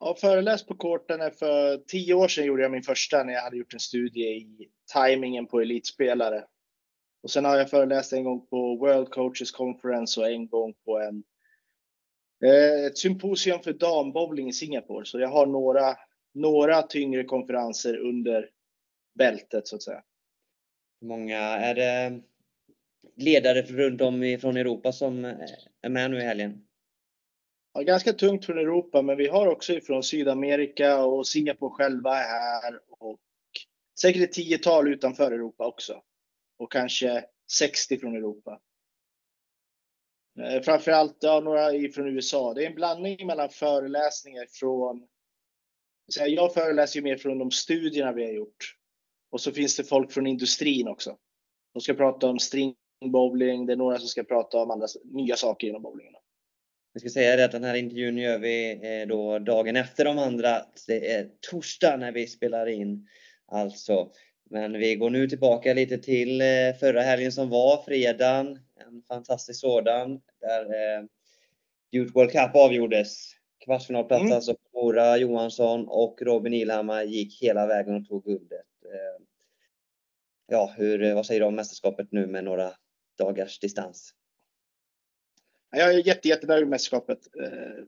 Ja, 0.00 0.16
föreläst 0.20 0.66
på 0.66 0.74
korten 0.74 1.30
för 1.30 1.76
tio 1.76 2.14
år 2.14 2.28
sedan 2.28 2.44
gjorde 2.44 2.62
jag 2.62 2.72
min 2.72 2.82
första 2.82 3.24
när 3.24 3.32
jag 3.32 3.42
hade 3.42 3.56
gjort 3.56 3.74
en 3.74 3.80
studie 3.80 4.24
i 4.24 4.68
tajmingen 4.92 5.46
på 5.46 5.60
elitspelare. 5.60 6.44
Och 7.22 7.30
sen 7.30 7.44
har 7.44 7.56
jag 7.56 7.70
föreläst 7.70 8.12
en 8.12 8.24
gång 8.24 8.46
på 8.46 8.76
World 8.76 9.10
Coaches 9.10 9.50
Conference 9.50 10.20
och 10.20 10.30
en 10.30 10.48
gång 10.48 10.74
på 10.84 10.98
en, 10.98 11.24
eh, 12.44 12.84
ett 12.86 12.98
symposium 12.98 13.60
för 13.62 13.72
dambowling 13.72 14.48
i 14.48 14.52
Singapore. 14.52 15.04
Så 15.04 15.20
jag 15.20 15.28
har 15.28 15.46
några, 15.46 15.96
några 16.34 16.82
tyngre 16.82 17.24
konferenser 17.24 17.96
under 17.96 18.50
bältet 19.18 19.68
så 19.68 19.76
att 19.76 19.82
säga. 19.82 20.02
Hur 21.00 21.08
många 21.08 21.38
är 21.38 21.74
det 21.74 22.20
ledare 23.16 23.62
runt 23.62 24.00
om 24.00 24.38
från 24.40 24.56
Europa 24.56 24.92
som 24.92 25.24
eh, 25.24 25.36
är 25.82 25.88
med 25.88 26.10
nu 26.10 26.18
i 26.18 26.24
helgen? 26.24 26.66
Ja, 27.74 27.82
ganska 27.82 28.12
tungt 28.12 28.46
från 28.46 28.58
Europa, 28.58 29.02
men 29.02 29.16
vi 29.16 29.28
har 29.28 29.46
också 29.46 29.80
från 29.80 30.02
Sydamerika 30.02 31.04
och 31.04 31.26
Singapore 31.26 31.70
själva 31.70 32.18
är 32.18 32.28
här 32.28 32.80
och 32.88 33.20
säkert 34.00 34.22
ett 34.22 34.32
tiotal 34.32 34.92
utanför 34.92 35.32
Europa 35.32 35.66
också. 35.66 36.02
Och 36.58 36.72
kanske 36.72 37.24
60 37.52 37.98
från 37.98 38.16
Europa. 38.16 38.60
Eh, 40.40 40.62
framförallt 40.62 41.16
ja, 41.20 41.40
några 41.40 41.88
från 41.94 42.08
USA. 42.08 42.54
Det 42.54 42.64
är 42.64 42.66
en 42.66 42.74
blandning 42.74 43.26
mellan 43.26 43.48
föreläsningar 43.48 44.46
från... 44.50 45.06
Jag 46.26 46.54
föreläser 46.54 46.96
ju 46.96 47.04
mer 47.04 47.16
från 47.16 47.38
de 47.38 47.50
studierna 47.50 48.12
vi 48.12 48.24
har 48.24 48.32
gjort. 48.32 48.76
Och 49.30 49.40
så 49.40 49.52
finns 49.52 49.76
det 49.76 49.84
folk 49.84 50.12
från 50.12 50.26
industrin 50.26 50.88
också. 50.88 51.18
De 51.72 51.80
ska 51.80 51.94
prata 51.94 52.26
om 52.26 52.38
string 52.38 52.74
bowling. 53.00 53.66
Det 53.66 53.72
är 53.72 53.76
några 53.76 53.98
som 53.98 54.08
ska 54.08 54.24
prata 54.24 54.58
om 54.58 54.70
andra 54.70 54.86
nya 55.04 55.36
saker 55.36 55.68
inom 55.68 55.82
bowlingen. 55.82 56.14
Vi 56.94 57.00
ska 57.00 57.08
säga 57.08 57.36
det 57.36 57.44
att 57.44 57.52
den 57.52 57.64
här 57.64 57.74
intervjun 57.74 58.18
gör 58.18 58.38
vi 58.38 58.72
eh, 58.72 59.08
då 59.08 59.38
dagen 59.38 59.76
efter 59.76 60.04
de 60.04 60.18
andra. 60.18 60.62
Det 60.86 61.12
är 61.12 61.28
torsdag 61.50 61.96
när 61.96 62.12
vi 62.12 62.26
spelar 62.26 62.66
in 62.66 63.08
alltså. 63.46 64.10
Men 64.50 64.72
vi 64.72 64.94
går 64.94 65.10
nu 65.10 65.28
tillbaka 65.28 65.74
lite 65.74 65.98
till 65.98 66.40
eh, 66.40 66.74
förra 66.80 67.02
helgen 67.02 67.32
som 67.32 67.50
var, 67.50 67.82
fredagen. 67.82 68.58
En 68.86 69.02
fantastisk 69.08 69.60
sådan. 69.60 70.20
Där 70.40 70.64
eh, 70.64 71.04
Youth 71.92 72.14
World 72.14 72.30
Cup 72.30 72.54
avgjordes. 72.54 73.30
Kvartsfinalplats 73.64 74.22
mm. 74.22 74.32
alltså 74.32 74.56
Mora 74.74 75.16
Johansson 75.16 75.88
och 75.88 76.22
Robin 76.22 76.54
Ilhammar 76.54 77.02
gick 77.02 77.42
hela 77.42 77.66
vägen 77.66 77.94
och 77.94 78.08
tog 78.08 78.24
guldet. 78.24 78.66
Ja, 80.46 80.74
hur, 80.76 81.14
vad 81.14 81.26
säger 81.26 81.40
du 81.40 81.46
om 81.46 81.54
mästerskapet 81.54 82.12
nu 82.12 82.26
med 82.26 82.44
några 82.44 82.72
dagars 83.18 83.58
distans? 83.58 84.14
Jag 85.70 85.94
är 85.94 86.06
jätte, 86.06 86.28
jättenöjd 86.28 86.62
med 86.62 86.70
mästerskapet. 86.70 87.18
Eh, 87.42 87.84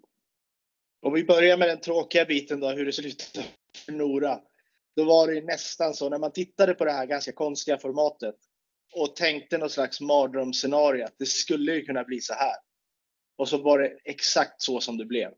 om 1.03 1.13
vi 1.13 1.25
börjar 1.25 1.57
med 1.57 1.69
den 1.69 1.81
tråkiga 1.81 2.25
biten 2.25 2.61
då, 2.61 2.71
hur 2.71 2.87
det 2.87 2.93
slutade 2.93 3.47
för 3.85 3.93
Nora. 3.93 4.41
Då 4.97 5.05
var 5.05 5.33
det 5.33 5.41
nästan 5.41 5.95
så 5.95 6.09
när 6.09 6.19
man 6.19 6.33
tittade 6.33 6.75
på 6.75 6.85
det 6.85 6.93
här 6.93 7.07
ganska 7.07 7.33
konstiga 7.33 7.79
formatet 7.79 8.35
och 8.95 9.17
tänkte 9.17 9.59
något 9.59 9.73
slags 9.73 10.01
mardrömsscenario 10.01 11.05
att 11.05 11.19
det 11.19 11.27
skulle 11.27 11.75
ju 11.75 11.83
kunna 11.83 12.05
bli 12.05 12.21
så 12.21 12.35
här. 12.35 12.57
Och 13.37 13.49
så 13.49 13.59
var 13.59 13.79
det 13.79 13.99
exakt 14.05 14.63
så 14.63 14.81
som 14.81 14.99
det 14.99 15.05
blev. 15.05 15.33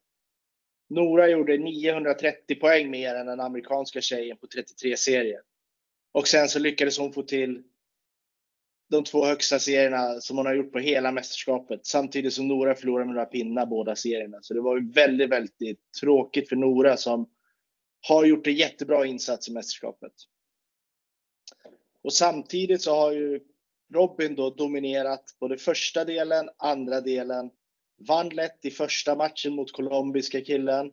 Nora 0.91 1.29
gjorde 1.29 1.59
930 1.59 2.61
poäng 2.61 2.91
mer 2.91 3.15
än 3.15 3.27
den 3.27 3.41
amerikanska 3.41 4.01
tjejen 4.01 4.37
på 4.37 4.47
33 4.47 4.97
serier. 4.97 5.41
Och 6.13 6.29
sen 6.29 6.49
så 6.49 6.59
lyckades 6.59 6.99
hon 6.99 7.13
få 7.13 7.23
till 7.23 7.63
de 8.91 9.05
två 9.05 9.25
högsta 9.25 9.59
serierna 9.59 10.21
som 10.21 10.37
hon 10.37 10.47
har 10.47 10.55
gjort 10.55 10.73
på 10.73 10.79
hela 10.79 11.13
mästerskapet. 11.13 11.87
Samtidigt 11.87 12.33
som 12.33 12.49
Nora 12.49 12.75
förlorade 12.75 13.07
med 13.07 13.15
några 13.15 13.27
pinnar 13.27 13.67
båda 13.67 13.97
serierna. 13.97 14.39
Så 14.43 14.55
det 14.55 14.61
var 14.61 14.77
ju 14.77 14.91
väldigt, 14.93 15.31
väldigt 15.31 15.93
tråkigt 16.01 16.49
för 16.49 16.57
Nora 16.57 16.97
som 16.97 17.29
har 18.09 18.25
gjort 18.25 18.47
en 18.47 18.55
jättebra 18.55 19.07
insats 19.07 19.49
i 19.49 19.53
mästerskapet. 19.53 20.13
Och 22.03 22.13
samtidigt 22.13 22.83
så 22.83 22.95
har 22.95 23.13
ju 23.13 23.41
Robin 23.95 24.35
då 24.35 24.51
dominerat 24.51 25.37
både 25.41 25.59
första 25.59 26.05
delen, 26.05 26.49
andra 26.57 27.01
delen. 27.01 27.51
Vann 28.09 28.29
lätt 28.29 28.65
i 28.65 28.71
första 28.71 29.15
matchen 29.15 29.55
mot 29.55 29.73
colombiska 29.73 30.41
killen. 30.41 30.93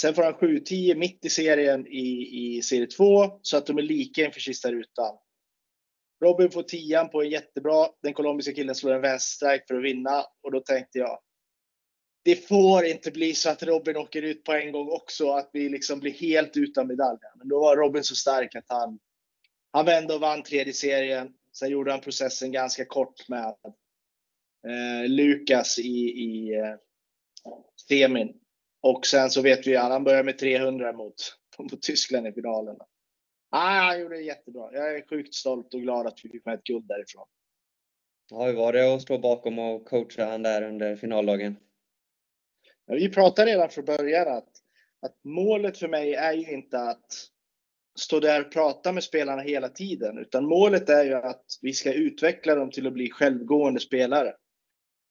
Sen 0.00 0.14
får 0.14 0.22
han 0.22 0.34
7-10 0.34 0.94
mitt 0.94 1.24
i 1.24 1.30
serien 1.30 1.86
i, 1.86 2.28
i 2.56 2.62
serie 2.62 2.86
2 2.86 3.38
så 3.42 3.56
att 3.56 3.66
de 3.66 3.78
är 3.78 3.82
lika 3.82 4.24
inför 4.24 4.40
sista 4.40 4.72
rutan. 4.72 5.18
Robin 6.22 6.50
får 6.50 6.62
tian 6.62 7.10
på 7.10 7.22
en 7.22 7.30
jättebra. 7.30 7.88
Den 8.02 8.14
colombiska 8.14 8.52
killen 8.52 8.74
slår 8.74 8.94
en 8.94 9.00
vänsterstrike 9.00 9.64
för 9.68 9.74
att 9.74 9.84
vinna 9.84 10.24
och 10.42 10.52
då 10.52 10.60
tänkte 10.60 10.98
jag. 10.98 11.18
Det 12.24 12.48
får 12.48 12.84
inte 12.84 13.10
bli 13.10 13.34
så 13.34 13.50
att 13.50 13.62
Robin 13.62 13.96
åker 13.96 14.22
ut 14.22 14.44
på 14.44 14.52
en 14.52 14.72
gång 14.72 14.88
också, 14.88 15.30
att 15.30 15.50
vi 15.52 15.68
liksom 15.68 16.00
blir 16.00 16.12
helt 16.12 16.56
utan 16.56 16.86
medaljer. 16.86 17.32
Men 17.36 17.48
då 17.48 17.60
var 17.60 17.76
Robin 17.76 18.04
så 18.04 18.14
stark 18.14 18.54
att 18.54 18.64
han, 18.68 18.98
han 19.72 19.86
vände 19.86 20.14
och 20.14 20.20
vann 20.20 20.42
tredje 20.42 20.72
serien. 20.72 21.34
Sen 21.52 21.70
gjorde 21.70 21.90
han 21.90 22.00
processen 22.00 22.52
ganska 22.52 22.84
kort 22.84 23.28
med 23.28 23.54
eh, 24.66 25.08
Lukas 25.08 25.78
i, 25.78 25.98
i 25.98 26.54
eh, 26.54 26.74
semin. 27.88 28.34
Och 28.80 29.06
sen 29.06 29.30
så 29.30 29.42
vet 29.42 29.66
vi 29.66 29.76
att 29.76 29.90
han 29.90 30.04
börjar 30.04 30.24
med 30.24 30.38
300 30.38 30.92
mot, 30.92 31.14
mot 31.58 31.82
Tyskland 31.82 32.26
i 32.26 32.32
finalen. 32.32 32.76
Ah, 33.50 33.80
han 33.80 34.00
gjorde 34.00 34.16
det 34.16 34.22
jättebra. 34.22 34.72
Jag 34.72 34.96
är 34.96 35.08
sjukt 35.08 35.34
stolt 35.34 35.74
och 35.74 35.80
glad 35.80 36.06
att 36.06 36.20
vi 36.24 36.28
fick 36.28 36.44
med 36.44 36.54
ett 36.54 36.64
guld 36.64 36.86
därifrån. 36.86 37.26
Ja, 38.30 38.46
hur 38.46 38.52
var 38.52 38.72
det 38.72 38.94
att 38.94 39.02
stå 39.02 39.18
bakom 39.18 39.58
och 39.58 39.84
coacha 39.84 40.24
han 40.24 40.42
där 40.42 40.62
under 40.62 40.96
finaldagen? 40.96 41.56
Ja, 42.86 42.94
vi 42.94 43.08
pratade 43.08 43.50
redan 43.50 43.70
från 43.70 43.84
början 43.84 44.28
att, 44.28 44.48
att 45.02 45.24
målet 45.24 45.78
för 45.78 45.88
mig 45.88 46.14
är 46.14 46.32
ju 46.32 46.52
inte 46.52 46.80
att 46.80 47.06
stå 47.98 48.20
där 48.20 48.46
och 48.46 48.52
prata 48.52 48.92
med 48.92 49.04
spelarna 49.04 49.42
hela 49.42 49.68
tiden, 49.68 50.18
utan 50.18 50.44
målet 50.44 50.88
är 50.88 51.04
ju 51.04 51.14
att 51.14 51.44
vi 51.62 51.72
ska 51.72 51.92
utveckla 51.92 52.54
dem 52.54 52.70
till 52.70 52.86
att 52.86 52.92
bli 52.92 53.10
självgående 53.10 53.80
spelare. 53.80 54.34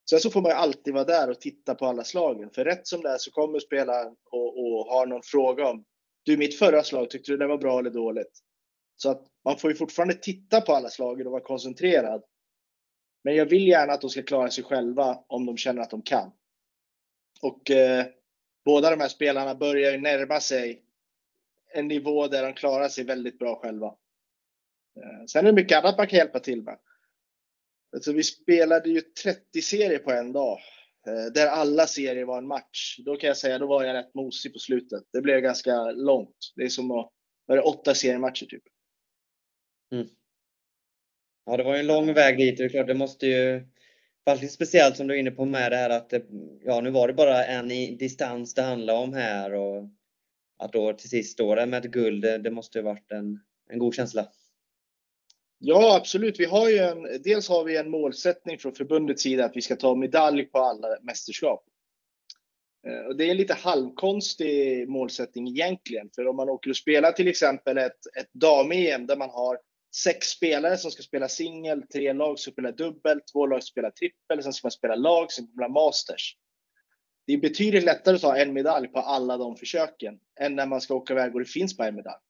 Sen 0.10 0.20
så 0.20 0.30
får 0.30 0.42
man 0.42 0.52
ju 0.52 0.56
alltid 0.56 0.94
vara 0.94 1.04
där 1.04 1.30
och 1.30 1.42
titta 1.42 1.76
på 1.76 1.86
alla 1.86 2.04
slagen, 2.04 2.50
för 2.50 2.66
rätt 2.66 2.88
som 2.88 3.02
det 3.02 3.10
är 3.10 3.18
så 3.18 3.32
kommer 3.32 3.60
spelaren 3.60 4.16
och, 4.32 4.60
och 4.60 4.86
har 4.86 5.06
någon 5.06 5.24
fråga 5.24 5.68
om 5.68 5.86
du, 6.28 6.38
mitt 6.38 6.60
förra 6.60 6.84
slag, 6.84 7.10
tyckte 7.10 7.32
du 7.32 7.38
det 7.38 7.48
var 7.48 7.58
bra 7.58 7.80
eller 7.80 7.90
dåligt? 7.90 8.40
Så 8.96 9.10
att 9.10 9.28
man 9.46 9.58
får 9.58 9.72
ju 9.72 9.76
fortfarande 9.76 10.14
titta 10.14 10.62
på 10.62 10.74
alla 10.74 10.90
slagen 10.90 11.28
och 11.28 11.32
vara 11.32 11.44
koncentrerad. 11.44 12.24
Men 13.24 13.36
jag 13.36 13.46
vill 13.46 13.68
gärna 13.68 13.94
att 13.94 14.02
de 14.02 14.10
ska 14.10 14.24
klara 14.24 14.50
sig 14.50 14.64
själva 14.64 15.24
om 15.28 15.46
de 15.46 15.58
känner 15.58 15.82
att 15.82 15.90
de 15.90 16.02
kan. 16.02 16.32
Och 17.42 17.72
eh, 17.72 18.06
båda 18.66 18.90
de 18.90 19.00
här 19.00 19.08
spelarna 19.08 19.56
börjar 19.56 19.92
ju 19.92 19.98
närma 19.98 20.40
sig 20.40 20.84
en 21.74 21.88
nivå 21.88 22.28
där 22.28 22.44
de 22.44 22.54
klarar 22.54 22.90
sig 22.90 23.04
väldigt 23.04 23.40
bra 23.40 23.56
själva. 23.56 23.88
Eh, 24.96 25.26
sen 25.28 25.46
är 25.46 25.52
det 25.52 25.56
mycket 25.56 25.78
annat 25.78 25.98
man 25.98 26.08
kan 26.08 26.18
hjälpa 26.20 26.40
till 26.40 26.62
med. 26.62 26.80
Alltså, 27.94 28.14
vi 28.14 28.24
spelade 28.24 28.90
ju 28.90 29.02
30 29.02 29.62
serier 29.62 30.00
på 30.00 30.12
en 30.12 30.34
dag 30.34 30.60
Eh, 31.08 31.26
där 31.34 31.48
alla 31.48 31.88
serier 31.88 32.26
var 32.26 32.38
en 32.38 32.48
match. 32.48 32.98
Då 33.06 33.16
kan 33.16 33.28
jag 33.28 33.38
säga, 33.38 33.60
då 33.60 33.68
var 33.68 33.84
jag 33.84 33.94
rätt 33.94 34.14
mosig 34.14 34.54
på 34.54 34.60
slutet. 34.60 35.04
Det 35.14 35.22
blev 35.22 35.40
ganska 35.40 35.92
långt. 35.92 36.54
Det 36.56 36.64
är 36.64 36.70
som 36.70 36.92
att, 36.92 37.12
var 37.46 37.56
det 37.56 37.62
åtta 37.62 37.96
seriematcher 37.96 38.46
typ. 38.46 38.64
Mm. 39.92 40.08
Ja, 41.46 41.58
det 41.58 41.64
var 41.64 41.74
ju 41.74 41.80
en 41.80 41.88
lång 41.88 42.14
väg 42.14 42.38
dit. 42.38 42.58
Det 42.58 42.64
är 42.64 42.70
klart, 42.70 42.88
det 42.88 42.94
måste 42.94 43.28
ju 43.28 43.68
Fast 44.28 44.52
speciellt 44.52 44.98
som 44.98 45.08
du 45.08 45.14
är 45.14 45.20
inne 45.20 45.32
på 45.32 45.46
med 45.46 45.72
det 45.72 45.78
här 45.78 45.90
att 45.90 46.10
det, 46.10 46.26
ja, 46.64 46.82
nu 46.82 46.90
var 46.90 47.08
det 47.08 47.14
bara 47.14 47.46
en 47.46 47.72
i 47.72 47.96
distans 47.96 48.54
det 48.54 48.62
handlade 48.62 49.00
om 49.00 49.14
här 49.14 49.54
och 49.54 49.90
att 50.60 50.74
då 50.74 50.94
till 50.94 51.10
sist 51.10 51.34
stå 51.34 51.56
där 51.56 51.66
med 51.66 51.86
ett 51.86 51.92
guld, 51.92 52.22
det, 52.22 52.38
det 52.38 52.52
måste 52.52 52.78
ju 52.78 52.84
varit 52.84 53.12
en, 53.12 53.40
en 53.70 53.80
god 53.80 53.96
känsla. 53.96 54.28
Ja, 55.60 55.96
absolut. 55.96 56.40
Vi 56.40 56.46
har 56.46 56.70
ju 56.70 56.78
en, 56.78 57.22
dels 57.24 57.50
har 57.50 57.64
vi 57.64 57.78
en 57.78 57.90
målsättning 57.90 58.60
från 58.60 58.76
förbundets 58.76 59.24
sida 59.24 59.46
att 59.46 59.56
vi 59.56 59.62
ska 59.62 59.76
ta 59.76 59.96
medalj 59.96 60.46
på 60.46 60.60
alla 60.60 60.88
mästerskap. 61.02 61.64
Eh, 62.88 63.08
och 63.08 63.18
det 63.18 63.26
är 63.26 63.32
en 63.32 63.38
lite 63.38 63.54
halvkonstig 63.54 64.90
målsättning 64.90 65.48
egentligen, 65.48 66.10
för 66.16 66.28
om 66.28 66.36
man 66.36 66.50
åker 66.50 66.70
och 66.70 66.78
spelar 66.78 67.12
till 67.12 67.28
exempel 67.28 67.78
ett, 67.78 68.16
ett 68.20 68.34
dam-EM 68.34 69.08
där 69.08 69.18
man 69.18 69.30
har 69.30 69.60
sex 69.96 70.28
spelare 70.28 70.78
som 70.78 70.92
ska 70.92 71.04
spela 71.04 71.28
singel, 71.28 71.84
tre 71.94 72.14
lag 72.14 72.40
som 72.40 72.54
spelar 72.54 72.72
dubbel, 72.72 73.22
två 73.34 73.46
lag 73.46 73.64
som 73.64 73.68
spelar 73.68 73.92
trippel, 73.92 74.44
sen 74.44 74.54
ska 74.54 74.66
man 74.66 74.72
spela 74.72 74.96
lag, 74.96 75.32
sen 75.32 75.48
spela 75.48 75.70
masters. 75.70 76.38
Det 77.28 77.34
är 77.34 77.38
betydligt 77.38 77.84
lättare 77.84 78.16
att 78.16 78.22
ta 78.22 78.38
en 78.38 78.54
medalj 78.54 78.88
på 78.88 79.00
alla 79.00 79.38
de 79.38 79.56
försöken 79.56 80.20
än 80.40 80.56
när 80.56 80.66
man 80.66 80.82
ska 80.82 80.96
åka 80.96 81.14
iväg 81.14 81.34
och 81.34 81.40
det 81.40 81.46
finns 81.46 81.78
bara 81.78 81.88
en 81.88 81.96
medalj. 81.96 82.22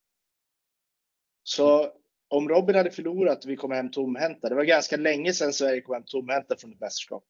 Så 1.43 1.93
om 2.27 2.49
Robin 2.49 2.75
hade 2.75 2.91
förlorat 2.91 3.45
och 3.45 3.51
vi 3.51 3.55
kom 3.55 3.71
hem 3.71 3.91
tomhänta, 3.91 4.49
det 4.49 4.55
var 4.55 4.63
ganska 4.63 4.97
länge 4.97 5.33
sedan 5.33 5.53
Sverige 5.53 5.81
kom 5.81 5.93
hem 5.93 6.03
tomhänta 6.05 6.55
från 6.57 6.73
ett 6.73 6.79
mästerskap. 6.79 7.23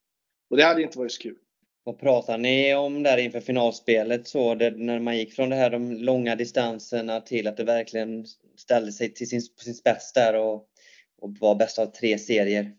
Och 0.50 0.58
det 0.58 0.64
hade 0.64 0.82
inte 0.82 0.98
varit 0.98 1.12
så 1.12 1.22
kul. 1.22 1.38
Vad 1.84 2.00
pratar 2.00 2.38
ni 2.38 2.76
om 2.76 3.04
där 3.04 3.18
inför 3.18 3.40
finalspelet 3.40 4.28
så, 4.28 4.56
det, 4.56 4.70
när 4.70 5.00
man 5.00 5.18
gick 5.18 5.34
från 5.34 5.50
det 5.50 5.56
här 5.56 5.70
de 5.70 5.92
långa 5.92 6.36
distanserna 6.36 7.22
till 7.22 7.48
att 7.48 7.58
det 7.58 7.64
verkligen 7.64 8.26
ställde 8.58 8.92
sig 8.92 9.14
till 9.14 9.30
sin, 9.30 9.42
på 9.58 9.64
sin 9.64 9.74
spets 9.74 10.14
där 10.14 10.34
och, 10.34 10.68
och 11.22 11.38
var 11.40 11.56
bäst 11.56 11.80
av 11.80 11.86
tre 11.86 12.20
serier? 12.20 12.76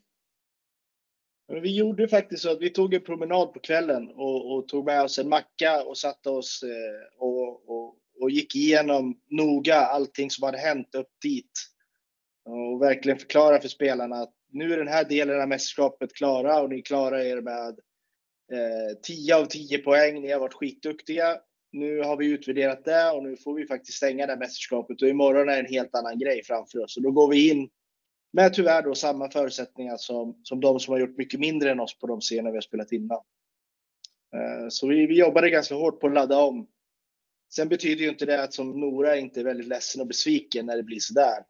Men 1.51 1.61
vi 1.61 1.75
gjorde 1.75 2.07
faktiskt 2.07 2.43
så 2.43 2.51
att 2.51 2.61
vi 2.61 2.69
tog 2.69 2.93
en 2.93 3.01
promenad 3.01 3.53
på 3.53 3.59
kvällen 3.59 4.09
och, 4.09 4.53
och 4.53 4.67
tog 4.67 4.85
med 4.85 5.01
oss 5.01 5.19
en 5.19 5.29
macka 5.29 5.83
och 5.83 5.97
satte 5.97 6.29
oss 6.29 6.63
eh, 6.63 7.17
och, 7.23 7.69
och, 7.69 7.95
och 8.21 8.31
gick 8.31 8.55
igenom 8.55 9.19
noga 9.29 9.75
allting 9.75 10.29
som 10.29 10.43
hade 10.43 10.57
hänt 10.57 10.95
upp 10.95 11.09
dit 11.21 11.51
och 12.51 12.81
verkligen 12.81 13.19
förklara 13.19 13.61
för 13.61 13.67
spelarna 13.67 14.15
att 14.15 14.33
nu 14.51 14.73
är 14.73 14.77
den 14.77 14.87
här 14.87 15.05
delen 15.05 15.41
av 15.41 15.47
mästerskapet 15.47 16.13
klara 16.13 16.61
och 16.61 16.69
ni 16.69 16.81
klarar 16.81 17.19
er 17.19 17.41
med 17.41 17.79
eh, 18.51 18.97
10 19.03 19.35
av 19.35 19.45
10 19.45 19.77
poäng. 19.77 20.21
Ni 20.21 20.31
har 20.31 20.39
varit 20.39 20.53
skitduktiga. 20.53 21.37
Nu 21.71 22.01
har 22.01 22.17
vi 22.17 22.25
utvärderat 22.25 22.85
det 22.85 23.11
och 23.11 23.23
nu 23.23 23.37
får 23.37 23.53
vi 23.53 23.67
faktiskt 23.67 23.97
stänga 23.97 24.25
det 24.25 24.31
här 24.31 24.39
mästerskapet 24.39 25.01
och 25.01 25.07
imorgon 25.07 25.49
är 25.49 25.59
en 25.59 25.73
helt 25.73 25.95
annan 25.95 26.19
grej 26.19 26.43
framför 26.43 26.79
oss. 26.79 26.97
Och 26.97 27.03
då 27.03 27.11
går 27.11 27.29
vi 27.29 27.49
in 27.49 27.69
med 28.33 28.53
tyvärr 28.53 28.83
då 28.83 28.95
samma 28.95 29.31
förutsättningar 29.31 29.97
som, 29.97 30.39
som 30.43 30.59
de 30.59 30.79
som 30.79 30.91
har 30.91 30.99
gjort 30.99 31.17
mycket 31.17 31.39
mindre 31.39 31.71
än 31.71 31.79
oss 31.79 31.99
på 31.99 32.07
de 32.07 32.21
scener 32.21 32.51
vi 32.51 32.57
har 32.57 32.61
spelat 32.61 32.91
innan. 32.91 33.19
Eh, 34.35 34.67
så 34.69 34.87
vi, 34.87 35.05
vi 35.05 35.19
jobbade 35.19 35.49
ganska 35.49 35.75
hårt 35.75 35.99
på 35.99 36.07
att 36.07 36.13
ladda 36.13 36.37
om. 36.37 36.67
Sen 37.53 37.69
betyder 37.69 38.03
ju 38.03 38.09
inte 38.09 38.25
det 38.25 38.43
att 38.43 38.53
som 38.53 38.79
Nora 38.79 39.17
inte 39.17 39.39
är 39.39 39.43
väldigt 39.43 39.67
ledsen 39.67 40.01
och 40.01 40.07
besviken 40.07 40.65
när 40.65 40.77
det 40.77 40.83
blir 40.83 40.99
så 40.99 41.13
där. 41.13 41.43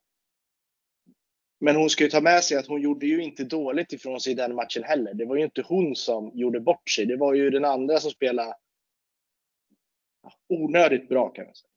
Men 1.60 1.76
hon 1.76 1.90
ska 1.90 2.04
ju 2.04 2.10
ta 2.10 2.22
med 2.22 2.44
sig 2.44 2.58
att 2.58 2.68
hon 2.68 2.82
gjorde 2.82 3.06
ju 3.06 3.24
inte 3.24 3.44
dåligt 3.44 3.94
ifrån 3.94 4.22
sig 4.22 4.32
i 4.32 4.36
den 4.36 4.56
matchen 4.56 4.84
heller. 4.84 5.14
Det 5.14 5.26
var 5.26 5.36
ju 5.36 5.44
inte 5.44 5.62
hon 5.62 5.96
som 5.96 6.32
gjorde 6.34 6.60
bort 6.60 6.90
sig. 6.90 7.06
Det 7.06 7.18
var 7.18 7.34
ju 7.34 7.50
den 7.50 7.66
andra 7.66 8.00
som 8.00 8.12
spelade 8.12 8.56
onödigt 10.50 11.10
bra 11.10 11.30
kan 11.30 11.46
man 11.46 11.56
säga. 11.56 11.70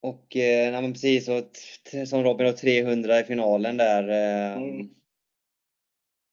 Och 0.00 0.36
eh, 0.36 0.74
ja, 0.74 0.92
precis, 0.92 1.28
och 1.28 1.50
som 2.08 2.22
Robin 2.22 2.46
har 2.46 2.52
300 2.52 3.20
i 3.20 3.24
finalen 3.24 3.76
där. 3.76 4.08
Eh, 4.08 4.62
mm. 4.62 4.88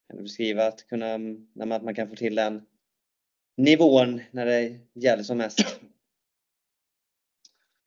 Kan 0.07 0.17
du 0.17 0.23
beskriva 0.23 0.67
att, 0.67 0.87
kunna, 0.87 1.13
att 1.75 1.83
man 1.83 1.95
kan 1.95 2.09
få 2.09 2.15
till 2.15 2.37
en 2.37 2.65
nivån 3.57 4.21
när 4.31 4.45
det 4.45 4.79
gäller 4.93 5.23
som 5.23 5.37
mest? 5.37 5.79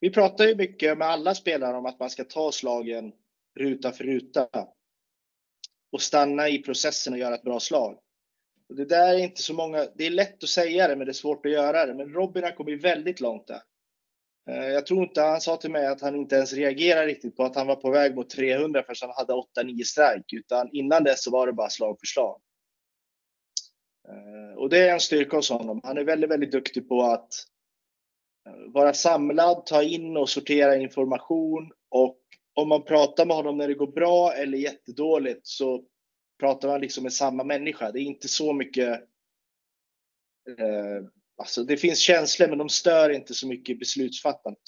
Vi 0.01 0.11
pratar 0.11 0.45
ju 0.45 0.57
mycket 0.57 0.99
med 0.99 1.09
alla 1.09 1.35
spelare 1.35 1.77
om 1.77 1.87
att 1.87 2.01
man 2.01 2.11
ska 2.11 2.25
ta 2.25 2.53
slagen 2.53 3.13
ruta 3.55 3.93
för 3.93 4.05
ruta 4.05 4.49
och 5.95 6.03
stanna 6.03 6.49
i 6.49 6.59
processen 6.59 7.13
och 7.13 7.19
göra 7.19 7.35
ett 7.35 7.43
bra 7.43 7.61
slag. 7.61 7.99
Och 8.69 8.75
det 8.77 8.85
där 8.85 9.15
är 9.15 9.19
inte 9.19 9.43
så 9.43 9.55
många, 9.55 9.87
det 9.95 10.07
är 10.07 10.11
lätt 10.11 10.43
att 10.43 10.49
säga 10.49 10.89
det 10.89 10.97
men 10.97 11.07
det 11.07 11.11
är 11.11 11.15
svårt 11.15 11.47
att 11.47 11.53
göra 11.53 11.87
det. 11.87 11.95
Men 11.95 12.13
Robin 12.13 12.45
har 12.45 12.51
kommit 12.51 12.85
väldigt 12.85 13.21
långt 13.21 13.47
där. 13.47 13.63
Eh, 14.51 14.69
jag 14.69 14.87
tror 14.87 15.03
inte, 15.03 15.21
han 15.21 15.41
sa 15.41 15.57
till 15.57 15.71
mig 15.71 15.87
att 15.87 16.01
han 16.01 16.17
inte 16.17 16.37
ens 16.37 16.53
reagerade 16.53 17.07
riktigt 17.07 17.37
på 17.37 17.45
att 17.45 17.57
han 17.57 17.67
var 17.67 17.77
på 17.77 17.91
väg 17.91 18.15
mot 18.15 18.31
300 18.31 18.83
förrän 18.83 19.11
han 19.17 19.27
hade 19.27 19.33
8-9 19.63 19.83
strike. 19.85 20.37
Utan 20.37 20.69
innan 20.73 21.05
dess 21.05 21.25
så 21.25 21.31
var 21.31 21.47
det 21.47 21.53
bara 21.53 21.71
slag 21.71 21.97
för 22.01 22.07
slag. 22.07 22.41
Eh, 24.09 24.59
och 24.59 24.69
det 24.69 24.89
är 24.89 24.93
en 24.93 25.01
styrka 25.01 25.37
hos 25.37 25.51
honom. 25.51 25.81
Han 25.85 25.99
är 25.99 26.05
väldigt, 26.05 26.31
väldigt 26.31 26.53
duktig 26.53 26.89
på 26.89 27.03
att 27.03 27.33
eh, 28.49 28.73
vara 28.73 28.95
samlad, 28.95 29.67
ta 29.67 29.83
in 29.83 30.17
och 30.17 30.29
sortera 30.29 30.77
information 30.77 31.73
och 31.91 32.21
om 32.55 32.69
man 32.69 32.85
pratar 32.85 33.27
med 33.27 33.37
honom 33.37 33.57
när 33.57 33.69
det 33.69 33.75
går 33.75 33.93
bra 33.93 34.33
eller 34.33 34.59
jättedåligt 34.59 35.47
så 35.47 35.85
pratar 36.41 36.69
man 36.69 36.81
liksom 36.81 37.03
med 37.03 37.13
samma 37.13 37.45
människa. 37.45 37.93
Det 37.93 38.01
är 38.01 38.05
inte 38.05 38.29
så 38.29 38.53
mycket 38.53 39.01
eh, 40.59 41.07
Alltså 41.37 41.65
det 41.65 41.77
finns 41.77 41.99
känslor 41.99 42.49
men 42.49 42.59
de 42.59 42.69
stör 42.69 43.11
inte 43.11 43.35
så 43.35 43.47
mycket 43.47 43.79
beslutsfattandet. 43.79 44.63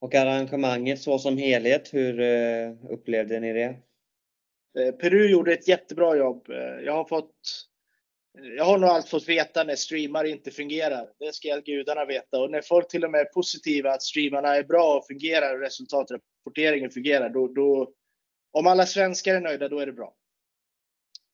Och 0.00 0.14
arrangemanget 0.14 1.02
så 1.02 1.18
som 1.18 1.38
helhet, 1.38 1.94
hur 1.94 2.20
eh, 2.20 2.72
upplevde 2.90 3.40
ni 3.40 3.52
det? 3.52 3.76
Eh, 4.78 4.94
Peru 4.94 5.30
gjorde 5.30 5.52
ett 5.52 5.68
jättebra 5.68 6.16
jobb. 6.16 6.50
Eh, 6.50 6.84
jag 6.84 6.92
har 6.92 7.04
fått 7.04 7.66
jag 8.42 8.64
har 8.64 8.78
nog 8.78 8.90
allt 8.90 9.08
fått 9.08 9.28
veta 9.28 9.64
när 9.64 9.76
streamar 9.76 10.24
inte 10.24 10.50
fungerar. 10.50 11.08
Det 11.18 11.34
ska 11.34 11.60
gudarna 11.60 12.04
veta. 12.04 12.40
Och 12.40 12.50
när 12.50 12.62
folk 12.62 12.88
till 12.88 13.04
och 13.04 13.10
med 13.10 13.20
är 13.20 13.24
positiva 13.24 13.90
att 13.90 14.02
streamarna 14.02 14.56
är 14.56 14.64
bra 14.64 14.96
och 14.96 15.06
fungerar 15.06 15.54
och 15.54 15.60
resultatrapporteringen 15.60 16.90
fungerar, 16.90 17.30
då, 17.30 17.48
då 17.48 17.92
om 18.52 18.66
alla 18.66 18.86
svenskar 18.86 19.34
är 19.34 19.40
nöjda, 19.40 19.68
då 19.68 19.78
är 19.78 19.86
det 19.86 19.92
bra. 19.92 20.14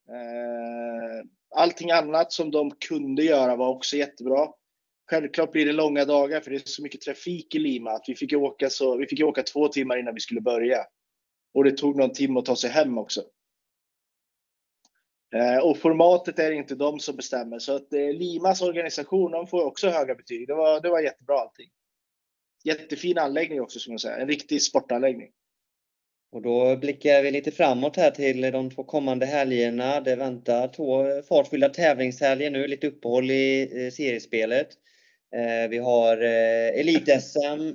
Eh, 0.09 1.27
allting 1.57 1.91
annat 1.91 2.33
som 2.33 2.51
de 2.51 2.71
kunde 2.71 3.23
göra 3.23 3.57
var 3.57 3.69
också 3.69 3.97
jättebra. 3.97 4.49
Självklart 5.11 5.53
blir 5.53 5.67
det 5.67 5.73
långa 5.73 6.05
dagar 6.05 6.41
för 6.41 6.51
det 6.51 6.57
är 6.57 6.63
så 6.65 6.83
mycket 6.83 7.01
trafik 7.01 7.55
i 7.55 7.59
Lima 7.59 7.91
att 7.91 8.05
vi 8.09 8.15
fick 8.15 8.33
åka, 8.33 8.71
så, 8.71 8.97
vi 8.97 9.07
fick 9.07 9.25
åka 9.25 9.43
två 9.43 9.69
timmar 9.69 9.99
innan 9.99 10.15
vi 10.15 10.21
skulle 10.21 10.41
börja. 10.41 10.79
Och 11.55 11.65
det 11.65 11.77
tog 11.77 11.97
någon 11.97 12.13
timme 12.13 12.39
att 12.39 12.45
ta 12.45 12.57
sig 12.57 12.71
hem 12.71 12.99
också. 12.99 13.23
Eh, 15.35 15.59
och 15.59 15.79
formatet 15.79 16.39
är 16.39 16.51
inte 16.51 16.75
de 16.75 17.01
som 17.01 17.17
bestämmer 17.17 17.59
så 17.59 17.77
att 17.77 17.93
eh, 17.93 18.13
Limas 18.13 18.63
organisation 18.63 19.31
de 19.31 19.47
får 19.47 19.65
också 19.65 19.89
höga 19.89 20.15
betyg. 20.15 20.47
Det 20.47 20.55
var, 20.55 20.81
det 20.81 20.89
var 20.89 21.01
jättebra 21.01 21.39
allting. 21.39 21.69
Jättefin 22.65 23.19
anläggning 23.19 23.61
också 23.61 23.79
som 23.79 23.93
jag 23.93 24.01
säga. 24.01 24.17
En 24.17 24.29
riktig 24.29 24.63
sportanläggning. 24.63 25.31
Och 26.33 26.43
då 26.43 26.77
blickar 26.77 27.23
vi 27.23 27.31
lite 27.31 27.51
framåt 27.51 27.97
här 27.97 28.11
till 28.11 28.41
de 28.41 28.71
två 28.71 28.85
kommande 28.85 29.27
helgerna. 29.27 30.01
Det 30.01 30.17
väntar 30.17 30.69
två 30.69 31.23
fartfyllda 31.23 31.69
tävlingshelger 31.69 32.51
nu, 32.51 32.67
lite 32.67 32.87
uppehåll 32.87 33.31
i 33.31 33.63
eh, 33.63 33.91
seriespelet. 33.91 34.69
Vi 35.71 35.79
har 35.79 36.17
Elit-SM 36.17 37.75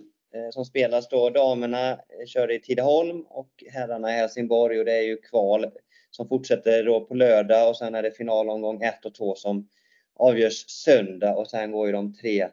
som 0.51 0.65
spelas 0.65 1.09
då. 1.09 1.29
Damerna 1.29 1.99
kör 2.27 2.51
i 2.51 2.59
Tidaholm 2.59 3.21
och 3.29 3.63
herrarna 3.73 4.11
i 4.11 4.13
Helsingborg 4.13 4.79
och 4.79 4.85
det 4.85 4.93
är 4.93 5.01
ju 5.01 5.17
kval 5.17 5.71
som 6.15 6.27
fortsätter 6.27 6.83
då 6.83 7.05
på 7.05 7.13
lördag 7.13 7.69
och 7.69 7.77
sen 7.77 7.95
är 7.95 8.03
det 8.03 8.11
finalomgång 8.11 8.81
1 8.81 9.05
och 9.05 9.15
2 9.15 9.35
som 9.35 9.69
avgörs 10.15 10.69
söndag 10.69 11.35
och 11.35 11.49
sen 11.49 11.71
går 11.71 11.87
ju 11.87 11.93
de 11.93 12.13
tre 12.13 12.47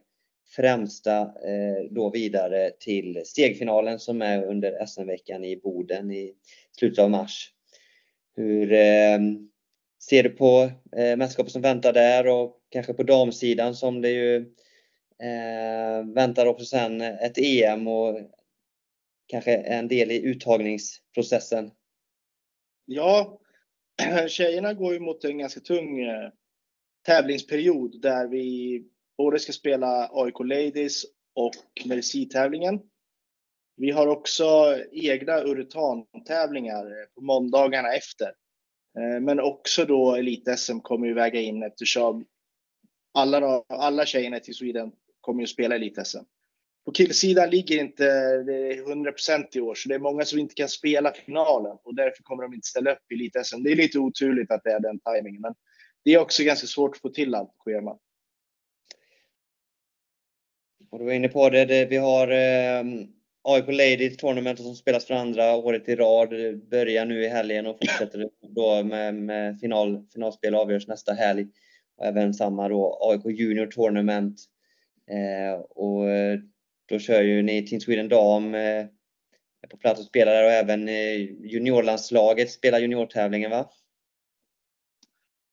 främsta 0.57 1.21
eh, 1.21 1.85
då 1.91 2.11
vidare 2.11 2.71
till 2.71 3.23
stegfinalen 3.25 3.99
som 3.99 4.23
är 4.23 4.45
under 4.45 4.87
SM-veckan 4.87 5.45
i 5.45 5.57
Boden 5.57 6.11
i 6.11 6.35
slutet 6.79 6.99
av 6.99 7.11
mars. 7.11 7.53
Hur 8.37 8.73
eh, 8.73 9.19
ser 10.09 10.23
du 10.23 10.31
på 10.31 10.71
eh, 10.97 11.17
mästerskapet 11.17 11.53
som 11.53 11.63
väntar 11.63 11.93
där 11.93 12.27
och 12.27 12.59
kanske 12.69 12.95
på 12.95 13.03
damsidan 13.03 13.75
som 13.75 14.01
det 14.01 14.11
ju 14.11 14.37
eh, 15.23 16.07
väntar 16.15 16.47
också 16.47 16.65
sen 16.65 17.01
ett 17.01 17.39
EM 17.39 17.89
och 17.89 18.21
kanske 19.27 19.55
en 19.55 19.89
del 19.89 20.11
i 20.11 20.23
uttagningsprocessen? 20.23 21.71
Ja, 22.85 23.39
tjejerna 24.29 24.75
går 24.75 24.93
ju 24.93 25.01
mot 25.01 25.25
en 25.25 25.39
ganska 25.39 25.61
tung 25.61 26.01
eh, 26.01 26.31
tävlingsperiod 27.07 28.01
där 28.01 28.29
vi 28.29 28.85
både 29.19 29.39
ska 29.39 29.53
spela 29.53 30.11
AIK 30.13 30.41
Ladies 30.41 31.05
och 31.35 31.53
Merci-tävlingen. 31.85 32.81
Vi 33.77 33.91
har 33.91 34.07
också 34.07 34.77
egna 34.93 35.41
Uretan-tävlingar 35.41 37.07
på 37.15 37.21
måndagarna 37.21 37.93
efter. 37.93 38.27
Eh, 38.99 39.21
men 39.21 39.41
också 39.41 39.85
då 39.85 40.17
Elit-SM 40.17 40.81
kommer 40.81 41.07
ju 41.07 41.15
väga 41.15 41.41
in 41.41 41.63
eftersom 41.63 42.27
alla, 43.15 43.65
alla 43.69 44.07
tjejerna 44.07 44.41
till 44.41 44.55
Sweden 44.55 44.93
kommer 45.21 45.41
ju 45.41 45.47
spela 45.47 45.75
Elit-SM. 45.75 46.25
På 46.85 46.93
killsidan 46.93 47.51
ligger 47.51 47.81
inte 47.81 48.05
det 48.43 48.75
100% 48.75 49.47
i 49.53 49.61
år, 49.61 49.75
så 49.75 49.89
det 49.89 49.95
är 49.95 49.99
många 49.99 50.25
som 50.25 50.39
inte 50.39 50.55
kan 50.55 50.69
spela 50.69 51.13
finalen 51.13 51.77
och 51.85 51.95
därför 51.95 52.23
kommer 52.23 52.43
de 52.43 52.55
inte 52.55 52.67
ställa 52.67 52.93
upp 52.93 53.13
i 53.13 53.15
Elit-SM. 53.15 53.63
Det 53.63 53.73
är 53.73 53.77
lite 53.77 53.99
oturligt 53.99 54.51
att 54.51 54.65
det 54.65 54.73
är 54.73 54.81
den 54.81 54.99
tajmingen, 54.99 55.41
men 55.41 55.55
det 56.05 56.15
är 56.15 56.19
också 56.19 56.43
ganska 56.45 56.67
svårt 56.67 56.97
att 56.97 57.01
få 57.01 57.09
till 57.09 57.35
allt 57.35 57.49
på 57.49 57.63
schemat. 57.65 57.99
Och 60.91 60.99
du 60.99 61.05
var 61.05 61.13
inne 61.13 61.29
på 61.29 61.51
det, 61.51 61.65
det 61.65 61.85
vi 61.85 61.97
har 61.97 62.29
eh, 62.29 62.85
AIK 63.43 63.67
Ladies 63.67 64.17
Tournament 64.17 64.59
som 64.59 64.75
spelas 64.75 65.05
för 65.05 65.15
andra 65.15 65.57
året 65.57 65.89
i 65.89 65.97
rad. 65.97 66.31
Det 66.31 66.71
börjar 66.71 67.05
nu 67.05 67.25
i 67.25 67.29
helgen 67.29 67.67
och 67.67 67.79
fortsätter 67.79 68.29
då 68.41 68.83
med, 68.83 69.15
med 69.15 69.61
final, 69.61 70.07
finalspel 70.13 70.55
avgörs 70.55 70.89
nästa 70.89 71.13
helg. 71.13 71.47
Och 71.97 72.07
även 72.07 72.35
samma 72.35 72.69
då 72.69 72.99
AIK 73.01 73.39
Junior 73.39 73.67
Tournament. 73.67 74.41
Eh, 75.11 75.61
och 75.61 76.05
då 76.87 76.99
kör 76.99 77.23
ju 77.23 77.43
ni 77.43 77.67
Team 77.67 77.81
Sweden 77.81 78.09
Dam 78.09 78.55
eh, 78.55 78.87
på 79.71 79.77
plats 79.77 80.01
och 80.01 80.07
spelar 80.07 80.33
där 80.33 80.45
och 80.45 80.51
även 80.51 80.89
eh, 80.89 81.17
juniorlandslaget 81.47 82.51
spelar 82.51 82.79
juniortävlingen 82.79 83.51
va? 83.51 83.71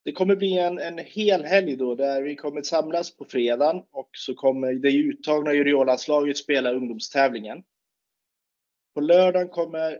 Det 0.05 0.11
kommer 0.11 0.35
bli 0.35 0.57
en, 0.57 0.79
en 0.79 0.97
hel 0.97 1.45
helg 1.45 1.75
då 1.75 1.95
där 1.95 2.21
vi 2.21 2.35
kommer 2.35 2.61
samlas 2.61 3.15
på 3.15 3.25
fredagen 3.25 3.83
och 3.91 4.09
så 4.13 4.35
kommer 4.35 4.73
det 4.73 4.91
uttagna 4.91 5.53
juniorlandslaget 5.53 6.37
spela 6.37 6.71
ungdomstävlingen. 6.71 7.63
På 8.93 9.01
lördagen 9.01 9.49
kommer 9.49 9.99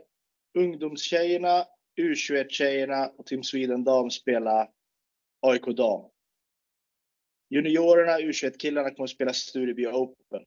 ungdomstjejerna, 0.58 1.66
U21-tjejerna 2.02 3.12
och 3.18 3.26
Team 3.26 3.44
Sweden 3.44 3.84
Dam 3.84 4.10
spela 4.10 4.70
AIK 5.42 5.66
Dam. 5.66 6.10
Juniorerna, 7.50 8.20
U21-killarna 8.20 8.90
kommer 8.90 9.08
spela 9.08 9.34
Stureby 9.34 9.88
Open. 9.88 10.46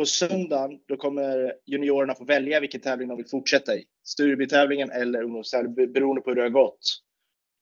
På 0.00 0.06
söndagen 0.06 0.80
då 0.88 0.96
kommer 0.96 1.54
juniorerna 1.66 2.14
få 2.14 2.24
välja 2.24 2.60
vilken 2.60 2.80
tävling 2.80 3.08
de 3.08 3.16
vill 3.16 3.26
fortsätta 3.26 3.76
i. 3.76 3.84
Sturebytävlingen 4.04 4.90
eller 4.90 5.22
ungdomstävlingen 5.22 5.92
beroende 5.92 6.22
på 6.22 6.30
hur 6.30 6.36
det 6.36 6.42
har 6.42 6.48
gått. 6.48 6.80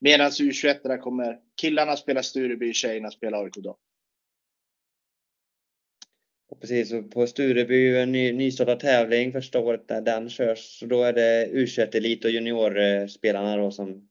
Medan 0.00 0.30
U21 0.30 0.98
kommer 0.98 1.38
killarna 1.60 1.96
spela 1.96 2.22
Stureby, 2.22 2.72
tjejerna 2.72 3.10
spela 3.10 3.38
AIK 3.38 3.56
då. 3.56 3.78
Och 6.48 6.60
precis, 6.60 6.92
och 6.92 7.10
på 7.10 7.26
Stureby 7.26 7.96
en 7.96 8.12
ny, 8.12 8.32
nystartad 8.32 8.80
tävling 8.80 9.32
första 9.32 9.58
året 9.60 9.88
när 9.88 10.00
den 10.00 10.30
körs. 10.30 10.78
Så 10.78 10.86
då 10.86 11.02
är 11.02 11.12
det 11.12 11.48
U21 11.52 11.96
Elit 11.96 12.24
och 12.24 12.30
juniorspelarna 12.30 13.56
då 13.56 13.70
som... 13.70 14.08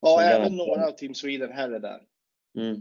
Ja, 0.00 0.16
som 0.16 0.42
även 0.42 0.56
några 0.56 0.86
av 0.86 0.92
Team 0.92 1.14
Sweden 1.14 1.52
här 1.52 1.70
är 1.70 1.80
där. 1.80 2.00
Mm. 2.58 2.80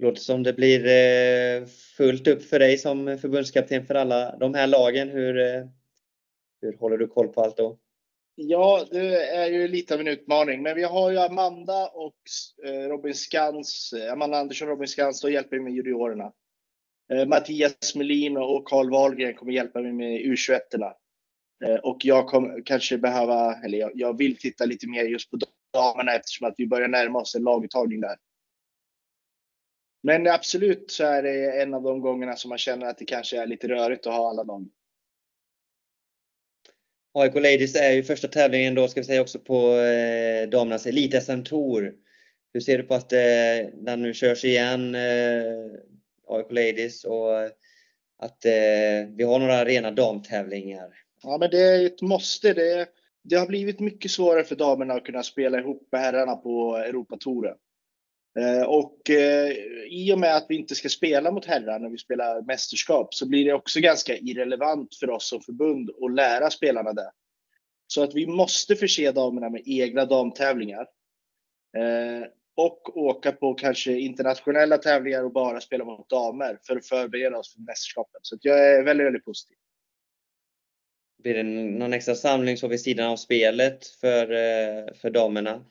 Låter 0.00 0.20
som 0.20 0.42
det 0.42 0.52
blir 0.52 0.86
eh, 0.86 1.66
fullt 1.96 2.26
upp 2.26 2.42
för 2.42 2.58
dig 2.58 2.78
som 2.78 3.18
förbundskapten 3.18 3.86
för 3.86 3.94
alla 3.94 4.36
de 4.36 4.54
här 4.54 4.66
lagen. 4.66 5.08
Hur, 5.08 5.38
eh, 5.38 5.64
hur 6.62 6.76
håller 6.76 6.98
du 6.98 7.06
koll 7.06 7.28
på 7.28 7.40
allt 7.40 7.56
då? 7.56 7.78
Ja, 8.34 8.86
det 8.90 9.26
är 9.26 9.50
ju 9.50 9.68
lite 9.68 9.94
av 9.94 10.00
en 10.00 10.08
utmaning, 10.08 10.62
men 10.62 10.76
vi 10.76 10.82
har 10.82 11.10
ju 11.10 11.18
Amanda 11.18 11.88
och 11.88 12.16
eh, 12.66 12.88
Robin 12.88 13.14
Skans, 13.14 13.94
Amanda 14.12 14.38
Andersson 14.38 14.68
och 14.68 14.72
Robin 14.72 14.88
Skans, 14.88 15.20
då 15.20 15.30
hjälper 15.30 15.60
med 15.60 15.72
juniorerna. 15.72 16.32
Mattias 17.26 17.94
Melin 17.94 18.36
och 18.36 18.64
Karl 18.64 18.90
Wahlgren 18.90 19.34
kommer 19.34 19.52
hjälpa 19.52 19.80
mig 19.80 19.92
med 19.92 20.20
U21. 20.20 20.92
Och 21.82 21.98
jag 22.04 22.26
kommer 22.26 22.62
kanske 22.64 22.98
behöva, 22.98 23.54
eller 23.54 23.78
jag, 23.78 23.90
jag 23.94 24.18
vill 24.18 24.36
titta 24.36 24.64
lite 24.64 24.88
mer 24.88 25.04
just 25.04 25.30
på 25.30 25.38
damerna 25.72 26.12
eftersom 26.14 26.48
att 26.48 26.54
vi 26.56 26.66
börjar 26.66 26.88
närma 26.88 27.18
oss 27.18 27.34
en 27.34 27.42
laguttagning 27.42 28.00
där. 28.00 28.16
Men 30.02 30.26
absolut 30.26 30.90
så 30.90 31.04
är 31.04 31.22
det 31.22 31.62
en 31.62 31.74
av 31.74 31.82
de 31.82 32.00
gångerna 32.00 32.36
som 32.36 32.48
man 32.48 32.58
känner 32.58 32.86
att 32.86 32.98
det 32.98 33.04
kanske 33.04 33.42
är 33.42 33.46
lite 33.46 33.68
rörigt 33.68 34.06
att 34.06 34.14
ha 34.14 34.30
alla 34.30 34.42
lag. 34.42 34.68
AIK 37.14 37.34
Ladies 37.34 37.76
är 37.76 37.92
ju 37.92 38.02
första 38.02 38.28
tävlingen 38.28 38.74
då, 38.74 38.88
ska 38.88 39.00
vi 39.00 39.06
säga 39.06 39.20
också, 39.20 39.38
på 39.38 39.76
eh, 39.76 40.48
damernas 40.48 40.86
elit-SM 40.86 41.44
Tour. 41.44 41.94
hur 42.52 42.60
ser 42.60 42.78
du 42.78 42.84
på 42.84 42.94
att 42.94 43.12
eh, 43.12 43.18
när 43.74 43.96
nu 43.96 44.14
körs 44.14 44.44
igen, 44.44 44.94
eh, 44.94 45.80
AIK 46.26 46.52
Ladies 46.52 47.04
och 47.04 47.44
att 48.18 48.44
eh, 48.44 49.08
vi 49.16 49.24
har 49.24 49.38
några 49.38 49.64
rena 49.64 49.90
damtävlingar? 49.90 50.88
Ja, 51.22 51.38
men 51.40 51.50
det 51.50 51.60
är 51.60 51.86
ett 51.86 52.02
måste. 52.02 52.54
Det, 52.54 52.88
det 53.24 53.36
har 53.36 53.46
blivit 53.46 53.80
mycket 53.80 54.10
svårare 54.10 54.44
för 54.44 54.56
damerna 54.56 54.94
att 54.94 55.04
kunna 55.04 55.22
spela 55.22 55.58
ihop 55.58 55.88
med 55.92 56.00
herrarna 56.00 56.36
på 56.36 56.76
Europatouren. 56.76 57.56
Eh, 58.38 58.62
och 58.62 59.10
eh, 59.10 59.50
i 59.86 60.12
och 60.14 60.18
med 60.18 60.36
att 60.36 60.46
vi 60.48 60.56
inte 60.56 60.74
ska 60.74 60.88
spela 60.88 61.30
mot 61.30 61.44
herrar 61.44 61.78
när 61.78 61.88
vi 61.88 61.98
spelar 61.98 62.42
mästerskap 62.42 63.14
så 63.14 63.28
blir 63.28 63.44
det 63.44 63.52
också 63.52 63.80
ganska 63.80 64.16
irrelevant 64.16 64.94
för 64.94 65.10
oss 65.10 65.28
som 65.28 65.40
förbund 65.40 65.90
att 66.02 66.14
lära 66.14 66.50
spelarna 66.50 66.92
det. 66.92 67.10
Så 67.86 68.02
att 68.02 68.14
vi 68.14 68.26
måste 68.26 68.76
förse 68.76 69.12
damerna 69.12 69.50
med 69.50 69.62
egna 69.64 70.04
damtävlingar. 70.04 70.86
Eh, 71.76 72.28
och 72.56 72.96
åka 72.96 73.32
på 73.32 73.54
kanske 73.54 73.92
internationella 73.92 74.78
tävlingar 74.78 75.24
och 75.24 75.32
bara 75.32 75.60
spela 75.60 75.84
mot 75.84 76.08
damer 76.08 76.58
för 76.66 76.76
att 76.76 76.86
förbereda 76.86 77.38
oss 77.38 77.54
för 77.54 77.60
mästerskapen. 77.60 78.20
Så 78.22 78.38
jag 78.40 78.70
är 78.70 78.82
väldigt, 78.82 79.06
väldigt 79.06 79.24
positiv. 79.24 79.56
Blir 81.22 81.34
det 81.34 81.42
någon 81.42 81.92
extra 81.92 82.14
samling 82.14 82.56
så 82.56 82.68
vid 82.68 82.80
sidan 82.80 83.10
av 83.10 83.16
spelet 83.16 83.86
för, 83.86 84.26
för 84.94 85.10
damerna? 85.10 85.64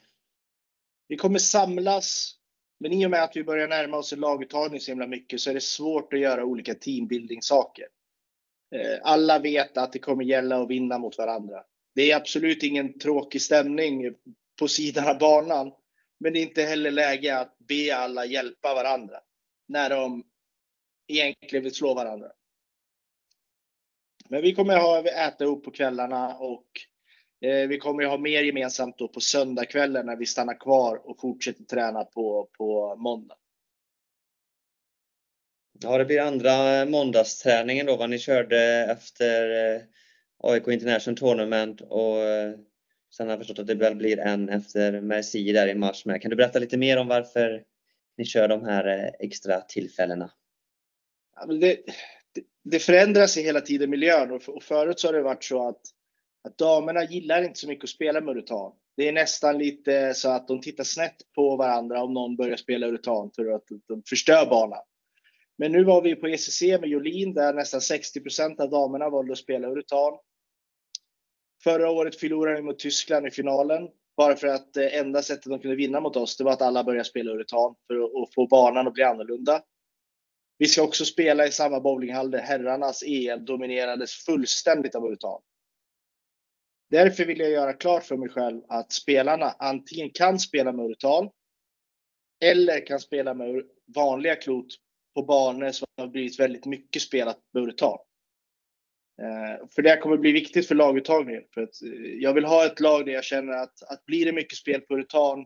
Vi 1.08 1.18
kommer 1.18 1.40
samlas 1.40 2.39
men 2.80 2.94
i 2.94 3.06
och 3.06 3.12
med 3.12 3.24
att 3.24 3.36
vi 3.36 3.44
börjar 3.44 3.68
närma 3.68 3.98
oss 3.98 4.14
en 4.14 4.20
laguttagning 4.20 4.80
så 4.80 4.92
himla 4.92 5.08
mycket 5.08 5.42
så 5.42 5.50
är 5.50 5.54
det 5.54 5.64
svårt 5.64 6.14
att 6.14 6.20
göra 6.20 6.46
olika 6.46 6.76
teambuilding-saker. 6.76 7.88
Eh, 8.76 9.00
alla 9.04 9.40
vet 9.40 9.78
att 9.78 9.94
det 9.94 10.00
kommer 10.00 10.24
gälla 10.24 10.62
att 10.62 10.70
vinna 10.70 10.98
mot 10.98 11.18
varandra. 11.18 11.64
Det 11.96 12.12
är 12.12 12.16
absolut 12.16 12.64
ingen 12.64 13.00
tråkig 13.00 13.42
stämning 13.42 14.16
på 14.60 14.68
sidan 14.68 15.08
av 15.08 15.18
banan. 15.18 15.72
Men 16.20 16.34
det 16.34 16.40
är 16.40 16.44
inte 16.44 16.64
heller 16.64 16.92
läge 16.92 17.40
att 17.40 17.58
be 17.58 17.96
alla 17.96 18.26
hjälpa 18.26 18.74
varandra 18.74 19.20
när 19.68 19.90
de 19.90 20.24
egentligen 21.08 21.64
vill 21.64 21.76
slå 21.76 21.94
varandra. 21.94 22.32
Men 24.30 24.42
vi 24.42 24.56
kommer 24.56 25.00
att 25.00 25.06
äta 25.06 25.46
upp 25.46 25.64
på 25.64 25.72
kvällarna 25.72 26.38
och 26.38 26.68
vi 27.42 27.78
kommer 27.78 28.04
att 28.04 28.10
ha 28.10 28.18
mer 28.18 28.44
gemensamt 28.44 28.98
då 28.98 29.08
på 29.08 29.20
söndagskvällen 29.20 30.06
när 30.06 30.16
vi 30.16 30.26
stannar 30.26 30.60
kvar 30.60 31.10
och 31.10 31.20
fortsätter 31.20 31.64
träna 31.64 32.04
på, 32.04 32.50
på 32.58 32.96
måndag. 32.96 33.36
Ja, 35.82 35.98
det 35.98 36.06
blir 36.06 36.22
andra 36.22 36.86
måndagsträningen 36.86 37.86
då, 37.86 37.98
vad 37.98 38.10
ni 38.10 38.20
körde 38.20 38.60
efter 38.92 39.76
eh, 39.76 39.82
AIK 40.38 40.68
International 40.68 41.18
Tournament 41.18 41.82
och 41.82 42.18
eh, 42.18 42.56
sen 43.16 43.28
har 43.28 43.32
jag 43.32 43.40
förstått 43.40 43.60
att 43.60 43.68
det 43.68 43.76
väl 43.76 43.96
blir 43.96 44.20
en 44.20 44.50
efter 44.50 45.02
Merci 45.02 45.52
där 45.52 45.68
i 45.68 45.76
mars 45.76 46.06
med. 46.06 46.22
Kan 46.22 46.30
du 46.30 46.36
berätta 46.36 46.60
lite 46.60 46.78
mer 46.78 46.98
om 46.98 47.08
varför 47.08 47.64
ni 48.18 48.26
kör 48.26 48.48
de 48.48 48.66
här 48.66 49.16
extra 49.20 49.62
tillfällena? 49.62 50.32
Ja, 51.36 51.46
det, 51.46 51.78
det, 52.64 52.80
förändras 52.80 53.38
hela 53.38 53.62
tiden 53.62 53.90
miljön 53.90 54.32
och 54.32 54.64
förut 54.64 55.00
så 55.00 55.08
har 55.08 55.14
det 55.14 55.22
varit 55.22 55.44
så 55.44 55.68
att 55.68 55.82
att 56.44 56.58
damerna 56.58 57.04
gillar 57.04 57.44
inte 57.44 57.60
så 57.60 57.68
mycket 57.68 57.84
att 57.84 57.90
spela 57.90 58.22
med 58.22 58.32
urutan. 58.32 58.72
Det 58.98 59.08
är 59.08 59.14
nästan 59.14 59.58
lite 59.58 60.14
så 60.14 60.30
att 60.30 60.48
de 60.48 60.62
tittar 60.62 60.84
snett 60.84 61.16
på 61.36 61.56
varandra 61.56 62.04
om 62.04 62.14
någon 62.14 62.36
börjar 62.36 62.58
spela 62.58 62.88
urutan 62.88 63.32
för 63.36 63.52
att 63.52 63.64
de 63.88 64.04
förstör 64.10 64.46
banan. 64.46 64.84
Men 65.58 65.72
nu 65.72 65.84
var 65.84 66.02
vi 66.02 66.16
på 66.16 66.28
ECC 66.28 66.62
med 66.62 66.90
Jolin 66.90 67.34
där 67.34 67.54
nästan 67.54 67.80
60% 67.80 68.62
av 68.62 68.70
damerna 68.70 69.10
valde 69.10 69.32
att 69.32 69.38
spela 69.38 69.68
urutan. 69.68 70.18
Förra 71.64 71.90
året 71.90 72.16
förlorade 72.16 72.56
vi 72.56 72.62
mot 72.62 72.80
Tyskland 72.80 73.28
i 73.28 73.32
finalen. 73.32 73.90
Bara 74.18 74.36
för 74.36 74.48
att 74.48 74.74
det 74.74 74.90
enda 74.90 75.22
sättet 75.22 75.46
de 75.46 75.60
kunde 75.60 75.76
vinna 75.76 76.00
mot 76.00 76.16
oss, 76.16 76.38
det 76.38 76.44
var 76.44 76.52
att 76.52 76.62
alla 76.62 76.84
började 76.84 77.06
spela 77.06 77.32
urutan 77.32 77.76
för 77.88 78.24
att 78.24 78.34
få 78.34 78.48
banan 78.48 78.88
att 78.88 78.94
bli 78.94 79.04
annorlunda. 79.04 79.62
Vi 80.58 80.68
ska 80.68 80.84
också 80.84 81.06
spela 81.06 81.48
i 81.48 81.52
samma 81.52 81.80
bowlinghall 81.80 82.32
där 82.32 82.40
herrarnas 82.40 83.04
EM 83.04 83.46
dominerades 83.46 84.12
fullständigt 84.12 84.96
av 84.96 85.06
urutan. 85.06 85.42
Därför 86.90 87.26
vill 87.26 87.40
jag 87.40 87.50
göra 87.50 87.74
klart 87.74 88.04
för 88.04 88.18
mig 88.18 88.30
själv 88.30 88.62
att 88.68 88.92
spelarna 88.92 89.56
antingen 89.60 90.10
kan 90.10 90.40
spela 90.40 90.72
med 90.72 90.86
urutan 90.86 91.30
eller 92.44 92.86
kan 92.86 93.00
spela 93.00 93.34
med 93.34 93.64
vanliga 93.96 94.36
klot 94.36 94.68
på 95.16 95.24
banor 95.24 95.72
som 95.72 95.88
har 95.98 96.08
blivit 96.08 96.40
väldigt 96.40 96.66
mycket 96.66 97.02
spelat 97.02 97.38
med 97.54 97.64
urutan. 97.64 97.98
Eh, 99.22 99.68
för 99.76 99.82
det 99.82 99.98
kommer 99.98 100.18
bli 100.18 100.32
viktigt 100.32 100.68
för 100.68 100.76
laguttagningen. 100.76 101.44
För 101.54 101.62
att 101.62 101.82
eh, 101.82 102.14
jag 102.20 102.34
vill 102.34 102.46
ha 102.46 102.66
ett 102.66 102.80
lag 102.80 103.06
där 103.06 103.14
jag 103.14 103.24
känner 103.24 103.54
att, 103.54 103.84
att 103.84 104.06
blir 104.06 104.26
det 104.26 104.32
mycket 104.32 104.58
spel 104.58 104.82
på 104.82 104.94
urutan 104.94 105.46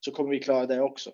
så 0.00 0.10
kommer 0.10 0.30
vi 0.30 0.38
klara 0.38 0.66
det 0.66 0.80
också. 0.80 1.10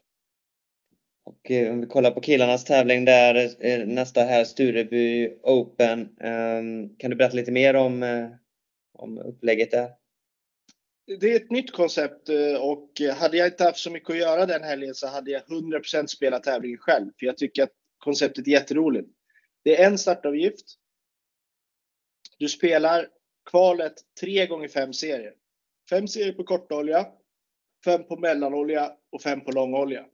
Och 1.24 1.50
eh, 1.50 1.72
om 1.72 1.80
vi 1.80 1.86
kollar 1.86 2.10
på 2.10 2.20
killarnas 2.20 2.64
tävling 2.64 3.04
där, 3.04 3.86
nästa 3.86 4.20
här 4.20 4.44
Stureby 4.44 5.38
Open. 5.42 6.16
Ehm, 6.20 6.96
kan 6.96 7.10
du 7.10 7.16
berätta 7.16 7.36
lite 7.36 7.52
mer 7.52 7.76
om 7.76 8.02
om 8.98 9.18
upplägget 9.18 9.74
är? 9.74 9.90
Det 11.20 11.32
är 11.32 11.36
ett 11.36 11.50
nytt 11.50 11.72
koncept 11.72 12.28
eh, 12.28 12.60
och 12.60 12.90
hade 13.16 13.36
jag 13.36 13.46
inte 13.46 13.64
haft 13.64 13.78
så 13.78 13.90
mycket 13.90 14.10
att 14.10 14.18
göra 14.18 14.46
den 14.46 14.62
helgen 14.62 14.94
så 14.94 15.06
hade 15.06 15.30
jag 15.30 15.42
100% 15.42 16.06
spelat 16.06 16.42
tävlingen 16.42 16.78
själv. 16.78 17.10
För 17.18 17.26
jag 17.26 17.36
tycker 17.36 17.62
att 17.62 17.72
konceptet 17.98 18.46
är 18.46 18.50
jätteroligt. 18.50 19.08
Det 19.64 19.82
är 19.82 19.86
en 19.86 19.98
startavgift. 19.98 20.66
Du 22.38 22.48
spelar 22.48 23.08
kvalet 23.50 23.94
tre 24.20 24.46
gånger 24.46 24.68
fem 24.68 24.92
serier. 24.92 25.34
Fem 25.90 26.08
serier 26.08 26.32
på 26.32 26.44
kortolja, 26.44 27.06
fem 27.84 28.04
på 28.04 28.16
mellanolja 28.16 28.96
och 29.10 29.22
fem 29.22 29.40
på 29.40 29.50
långolja. 29.50 30.06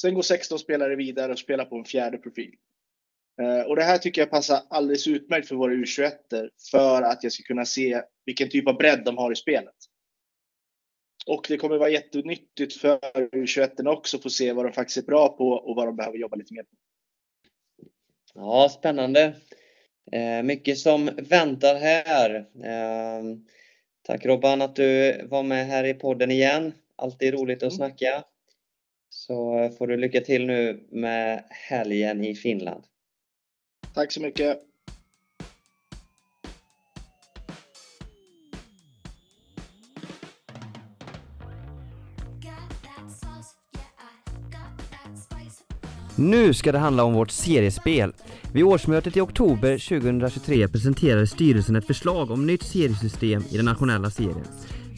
Sen 0.00 0.14
går 0.14 0.22
16 0.22 0.58
spelare 0.58 0.96
vidare 0.96 1.32
och 1.32 1.38
spelar 1.38 1.64
på 1.64 1.76
en 1.76 1.84
fjärde 1.84 2.18
profil. 2.18 2.54
Eh, 3.42 3.60
och 3.60 3.76
det 3.76 3.82
här 3.82 3.98
tycker 3.98 4.20
jag 4.20 4.30
passar 4.30 4.60
alldeles 4.70 5.06
utmärkt 5.06 5.48
för 5.48 5.56
våra 5.56 5.72
U21 5.72 6.12
för 6.70 7.02
att 7.02 7.22
jag 7.22 7.32
ska 7.32 7.42
kunna 7.42 7.64
se 7.64 8.02
vilken 8.24 8.50
typ 8.50 8.68
av 8.68 8.76
bredd 8.76 9.02
de 9.04 9.18
har 9.18 9.32
i 9.32 9.36
spelet. 9.36 9.74
Och 11.26 11.46
det 11.48 11.56
kommer 11.56 11.78
vara 11.78 11.90
jättenyttigt 11.90 12.74
för 12.76 12.98
U21 13.14 13.86
också 13.86 14.16
att 14.16 14.22
få 14.22 14.30
se 14.30 14.52
vad 14.52 14.64
de 14.64 14.72
faktiskt 14.72 14.98
är 14.98 15.02
bra 15.02 15.28
på 15.28 15.48
och 15.48 15.76
vad 15.76 15.86
de 15.86 15.96
behöver 15.96 16.18
jobba 16.18 16.36
lite 16.36 16.54
mer 16.54 16.62
på. 16.62 16.76
Ja, 18.34 18.68
spännande. 18.68 19.34
Eh, 20.12 20.42
mycket 20.42 20.78
som 20.78 21.10
väntar 21.16 21.74
här. 21.74 22.34
Eh, 22.64 23.22
tack 24.02 24.26
Robban 24.26 24.62
att 24.62 24.76
du 24.76 25.20
var 25.26 25.42
med 25.42 25.66
här 25.66 25.84
i 25.84 25.94
podden 25.94 26.30
igen. 26.30 26.72
Alltid 26.96 27.34
roligt 27.34 27.62
att 27.62 27.72
mm. 27.72 27.76
snacka. 27.76 28.24
Så 29.10 29.68
får 29.78 29.86
du 29.86 29.96
lycka 29.96 30.20
till 30.20 30.46
nu 30.46 30.86
med 30.90 31.44
helgen 31.50 32.24
i 32.24 32.34
Finland. 32.34 32.84
Tack 33.98 34.12
så 34.12 34.20
mycket. 34.20 34.58
Nu 46.16 46.54
ska 46.54 46.72
det 46.72 46.78
handla 46.78 47.04
om 47.04 47.14
vårt 47.14 47.30
seriespel. 47.30 48.12
Vid 48.52 48.64
årsmötet 48.64 49.16
i 49.16 49.20
oktober 49.20 50.00
2023 50.00 50.68
presenterade 50.68 51.26
styrelsen 51.26 51.76
ett 51.76 51.86
förslag 51.86 52.30
om 52.30 52.46
nytt 52.46 52.62
seriesystem 52.62 53.42
i 53.50 53.56
den 53.56 53.64
nationella 53.64 54.10
serien. 54.10 54.46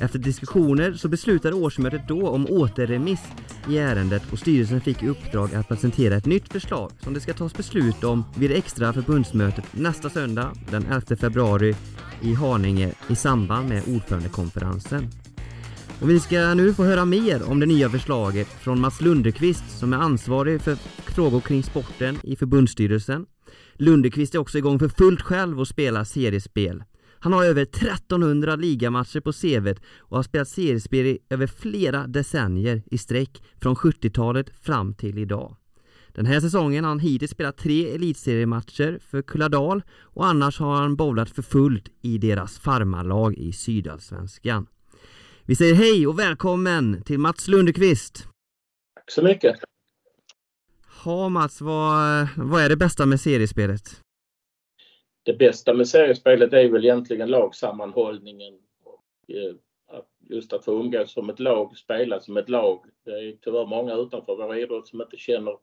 Efter 0.00 0.18
diskussioner 0.18 0.92
så 0.92 1.08
beslutade 1.08 1.56
årsmötet 1.56 2.08
då 2.08 2.28
om 2.28 2.46
återremiss 2.46 3.20
i 3.68 3.78
ärendet 3.78 4.22
och 4.32 4.38
styrelsen 4.38 4.80
fick 4.80 5.02
i 5.02 5.08
uppdrag 5.08 5.54
att 5.54 5.68
presentera 5.68 6.16
ett 6.16 6.26
nytt 6.26 6.52
förslag 6.52 6.92
som 7.00 7.14
det 7.14 7.20
ska 7.20 7.34
tas 7.34 7.54
beslut 7.54 8.04
om 8.04 8.24
vid 8.36 8.50
det 8.50 8.56
extra 8.56 8.92
förbundsmötet 8.92 9.64
nästa 9.72 10.10
söndag 10.10 10.52
den 10.70 10.86
11 10.86 11.16
februari 11.16 11.74
i 12.22 12.34
Haninge 12.34 12.92
i 13.08 13.16
samband 13.16 13.68
med 13.68 13.82
ordförandekonferensen. 13.88 15.08
Och 16.00 16.10
vi 16.10 16.20
ska 16.20 16.54
nu 16.54 16.74
få 16.74 16.84
höra 16.84 17.04
mer 17.04 17.50
om 17.50 17.60
det 17.60 17.66
nya 17.66 17.90
förslaget 17.90 18.48
från 18.48 18.80
Mats 18.80 19.00
Lundekvist 19.00 19.78
som 19.78 19.92
är 19.92 19.96
ansvarig 19.96 20.62
för 20.62 20.74
frågor 21.14 21.40
kring 21.40 21.62
sporten 21.62 22.18
i 22.22 22.36
förbundsstyrelsen. 22.36 23.26
Lundekvist 23.74 24.34
är 24.34 24.38
också 24.38 24.58
igång 24.58 24.78
för 24.78 24.88
fullt 24.88 25.20
själv 25.22 25.60
och 25.60 25.68
spelar 25.68 26.04
seriespel. 26.04 26.82
Han 27.22 27.32
har 27.32 27.44
över 27.44 27.62
1300 27.62 28.56
ligamatcher 28.56 29.20
på 29.20 29.32
CVt 29.32 29.82
och 29.98 30.16
har 30.16 30.22
spelat 30.22 30.48
seriespel 30.48 31.06
i 31.06 31.18
över 31.30 31.46
flera 31.46 32.06
decennier 32.06 32.82
i 32.90 32.98
sträck 32.98 33.42
från 33.62 33.74
70-talet 33.74 34.50
fram 34.62 34.94
till 34.94 35.18
idag. 35.18 35.56
Den 36.12 36.26
här 36.26 36.40
säsongen 36.40 36.84
har 36.84 36.88
han 36.88 36.98
hittills 36.98 37.30
spelat 37.30 37.56
tre 37.56 37.94
elitseriematcher 37.94 38.98
för 39.10 39.22
Kulladal 39.22 39.82
och 40.00 40.26
annars 40.26 40.58
har 40.58 40.76
han 40.76 40.96
bowlat 40.96 41.30
för 41.30 41.42
fullt 41.42 41.88
i 42.02 42.18
deras 42.18 42.58
farmarlag 42.58 43.34
i 43.34 43.52
Sydallsvenskan. 43.52 44.66
Vi 45.44 45.56
säger 45.56 45.74
hej 45.74 46.06
och 46.06 46.18
välkommen 46.18 47.02
till 47.02 47.18
Mats 47.18 47.48
Lundqvist! 47.48 48.28
Tack 48.94 49.10
så 49.10 49.22
mycket! 49.22 49.56
Ja 51.04 51.28
Mats, 51.28 51.60
vad, 51.60 52.28
vad 52.36 52.62
är 52.62 52.68
det 52.68 52.76
bästa 52.76 53.06
med 53.06 53.20
seriespelet? 53.20 54.00
Det 55.30 55.38
bästa 55.38 55.74
med 55.74 55.88
seriespelet 55.88 56.52
är 56.52 56.68
väl 56.68 56.84
egentligen 56.84 57.30
lagsammanhållningen 57.30 58.54
och 58.84 59.34
eh, 59.34 59.54
just 60.20 60.52
att 60.52 60.64
få 60.64 60.80
umgås 60.80 61.12
som 61.12 61.30
ett 61.30 61.40
lag, 61.40 61.76
spela 61.76 62.20
som 62.20 62.36
ett 62.36 62.48
lag. 62.48 62.84
Det 63.04 63.10
är 63.10 63.36
tyvärr 63.40 63.66
många 63.66 63.94
utanför 63.94 64.36
vår 64.36 64.56
idrott 64.56 64.88
som 64.88 65.00
inte 65.00 65.16
känner 65.16 65.56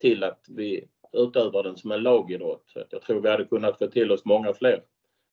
till 0.00 0.24
att 0.24 0.46
vi 0.48 0.88
utövar 1.12 1.62
den 1.62 1.76
som 1.76 1.92
en 1.92 2.02
lagidrott. 2.02 2.62
Så 2.66 2.84
jag 2.90 3.02
tror 3.02 3.20
vi 3.20 3.30
hade 3.30 3.44
kunnat 3.44 3.78
få 3.78 3.86
till 3.86 4.12
oss 4.12 4.24
många 4.24 4.54
fler 4.54 4.82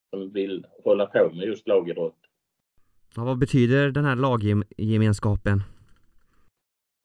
som 0.09 0.31
vill 0.31 0.65
hålla 0.83 1.05
på 1.05 1.31
med 1.33 1.47
just 1.47 1.67
lagidrott. 1.67 2.19
Ja, 3.15 3.23
vad 3.23 3.37
betyder 3.37 3.91
den 3.91 4.05
här 4.05 4.15
laggemenskapen? 4.15 5.63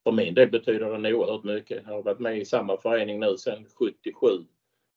För 0.04 0.12
min 0.12 0.34
del 0.34 0.50
betyder 0.50 0.90
den 0.90 1.06
oerhört 1.06 1.44
mycket. 1.44 1.82
Jag 1.86 1.92
har 1.92 2.02
varit 2.02 2.18
med 2.18 2.38
i 2.38 2.44
samma 2.44 2.76
förening 2.76 3.20
nu 3.20 3.36
sedan 3.36 3.66
77 3.78 4.26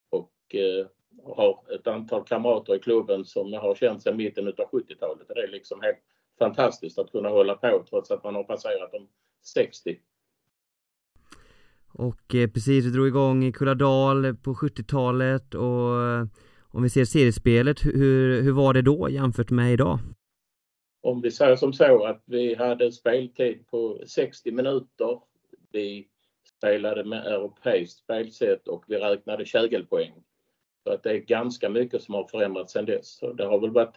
och 0.09 0.55
eh, 0.55 0.87
har 1.23 1.75
ett 1.75 1.87
antal 1.87 2.23
kamrater 2.23 2.75
i 2.75 2.79
klubben 2.79 3.25
som 3.25 3.49
jag 3.49 3.61
har 3.61 3.75
känt 3.75 4.03
sedan 4.03 4.17
mitten 4.17 4.47
av 4.47 4.53
70-talet. 4.53 5.27
Det 5.27 5.41
är 5.41 5.47
liksom 5.47 5.81
helt 5.81 5.99
fantastiskt 6.39 6.99
att 6.99 7.11
kunna 7.11 7.29
hålla 7.29 7.55
på 7.55 7.83
trots 7.89 8.11
att 8.11 8.23
man 8.23 8.35
har 8.35 8.43
passerat 8.43 8.91
de 8.91 9.07
60. 9.43 9.99
Och 11.93 12.35
eh, 12.35 12.49
precis, 12.49 12.85
du 12.85 12.91
drog 12.91 13.07
igång 13.07 13.43
i 13.43 13.51
Kulladal 13.51 14.35
på 14.35 14.53
70-talet 14.53 15.55
och 15.55 16.01
eh, 16.01 16.25
om 16.71 16.83
vi 16.83 16.89
ser 16.89 17.05
seriespelet, 17.05 17.85
hur, 17.85 18.41
hur 18.41 18.51
var 18.51 18.73
det 18.73 18.81
då 18.81 19.09
jämfört 19.09 19.51
med 19.51 19.73
idag? 19.73 19.99
Om 21.01 21.21
vi 21.21 21.31
säger 21.31 21.55
som 21.55 21.73
så 21.73 22.05
att 22.05 22.23
vi 22.25 22.55
hade 22.55 22.91
speltid 22.91 23.67
på 23.67 24.03
60 24.07 24.51
minuter. 24.51 25.19
Vi 25.71 26.07
spelade 26.57 27.03
med 27.03 27.25
europeiskt 27.27 27.99
spelsätt 27.99 28.67
och 28.67 28.83
vi 28.87 28.97
räknade 28.97 29.45
kägelpoäng. 29.45 30.13
Så 30.83 30.93
att 30.93 31.03
det 31.03 31.11
är 31.11 31.17
ganska 31.17 31.69
mycket 31.69 32.01
som 32.01 32.15
har 32.15 32.27
förändrats 32.27 32.73
sedan 32.73 32.85
dess. 32.85 33.17
Så 33.17 33.33
det 33.33 33.45
har 33.45 33.59
väl 33.59 33.71
varit 33.71 33.95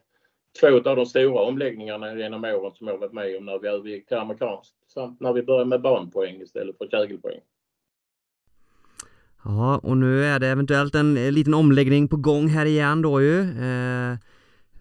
två 0.60 0.90
av 0.90 0.96
de 0.96 1.06
stora 1.06 1.42
omläggningarna 1.42 2.14
genom 2.14 2.44
åren 2.44 2.72
som 2.74 2.86
jag 2.86 2.98
varit 2.98 3.12
med 3.12 3.36
om 3.36 3.44
när 3.44 3.58
vi 3.58 3.68
övergick 3.68 4.08
till 4.08 4.16
amerikanskt 4.16 4.74
samt 4.94 5.20
när 5.20 5.32
vi 5.32 5.42
började 5.42 5.64
med 5.64 5.82
banpoäng 5.82 6.40
istället 6.40 6.78
för 6.78 6.88
kägelpoäng. 6.88 7.40
Ja, 9.44 9.78
och 9.78 9.96
nu 9.96 10.24
är 10.24 10.38
det 10.38 10.48
eventuellt 10.48 10.94
en 10.94 11.16
eh, 11.16 11.32
liten 11.32 11.54
omläggning 11.54 12.08
på 12.08 12.16
gång 12.16 12.48
här 12.48 12.66
igen 12.66 13.02
då 13.02 13.22
ju. 13.22 13.40
Eh, 13.40 14.12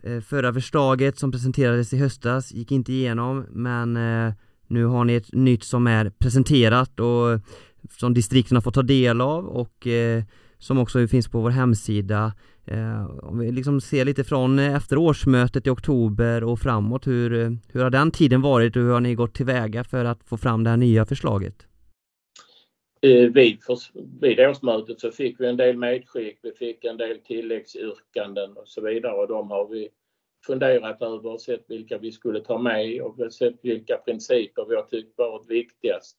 eh, 0.03 0.21
förra 0.21 0.53
förslaget 0.53 1.19
som 1.19 1.31
presenterades 1.31 1.93
i 1.93 1.97
höstas 1.97 2.51
gick 2.51 2.71
inte 2.71 2.93
igenom 2.93 3.45
men 3.49 3.97
eh, 3.97 4.33
nu 4.67 4.85
har 4.85 5.05
ni 5.05 5.15
ett 5.15 5.33
nytt 5.33 5.63
som 5.63 5.87
är 5.87 6.09
presenterat 6.09 6.99
och 6.99 7.31
eh, 7.31 7.39
som 7.99 8.13
distrikten 8.13 8.57
har 8.57 8.61
fått 8.61 8.73
ta 8.73 8.81
del 8.81 9.21
av 9.21 9.47
och 9.47 9.87
eh, 9.87 10.23
som 10.59 10.77
också 10.77 11.07
finns 11.07 11.27
på 11.27 11.41
vår 11.41 11.49
hemsida. 11.49 12.33
Eh, 12.65 13.09
om 13.23 13.39
vi 13.39 13.51
liksom 13.51 13.81
ser 13.81 14.05
lite 14.05 14.23
från 14.23 14.59
eh, 14.59 14.75
efter 14.75 14.97
årsmötet 14.97 15.67
i 15.67 15.69
oktober 15.69 16.43
och 16.43 16.59
framåt, 16.59 17.07
hur, 17.07 17.33
eh, 17.33 17.51
hur 17.73 17.83
har 17.83 17.89
den 17.89 18.11
tiden 18.11 18.41
varit 18.41 18.75
och 18.75 18.81
hur 18.81 18.91
har 18.91 18.99
ni 18.99 19.15
gått 19.15 19.33
tillväga 19.33 19.83
för 19.83 20.05
att 20.05 20.23
få 20.23 20.37
fram 20.37 20.63
det 20.63 20.69
här 20.69 20.77
nya 20.77 21.05
förslaget? 21.05 21.67
Eh, 23.01 23.31
vid, 23.31 23.63
för, 23.63 23.77
vid 24.21 24.39
årsmötet 24.39 24.99
så 24.99 25.11
fick 25.11 25.39
vi 25.39 25.47
en 25.47 25.57
del 25.57 25.77
medskick, 25.77 26.39
vi 26.41 26.51
fick 26.51 26.85
en 26.85 26.97
del 26.97 27.19
tilläggsyrkanden 27.19 28.57
och 28.57 28.67
så 28.67 28.81
vidare 28.81 29.13
och 29.13 29.27
de 29.27 29.51
har 29.51 29.67
vi 29.67 29.89
funderat 30.45 31.01
över 31.01 31.27
och 31.27 31.41
sett 31.41 31.65
vilka 31.67 31.97
vi 31.97 32.11
skulle 32.11 32.39
ta 32.39 32.57
med 32.57 33.01
och 33.01 33.33
sett 33.33 33.55
vilka 33.61 33.97
principer 33.97 34.65
vi 34.69 34.75
har 34.75 34.83
tyckt 34.83 35.17
varit 35.17 35.49
viktigast 35.49 36.17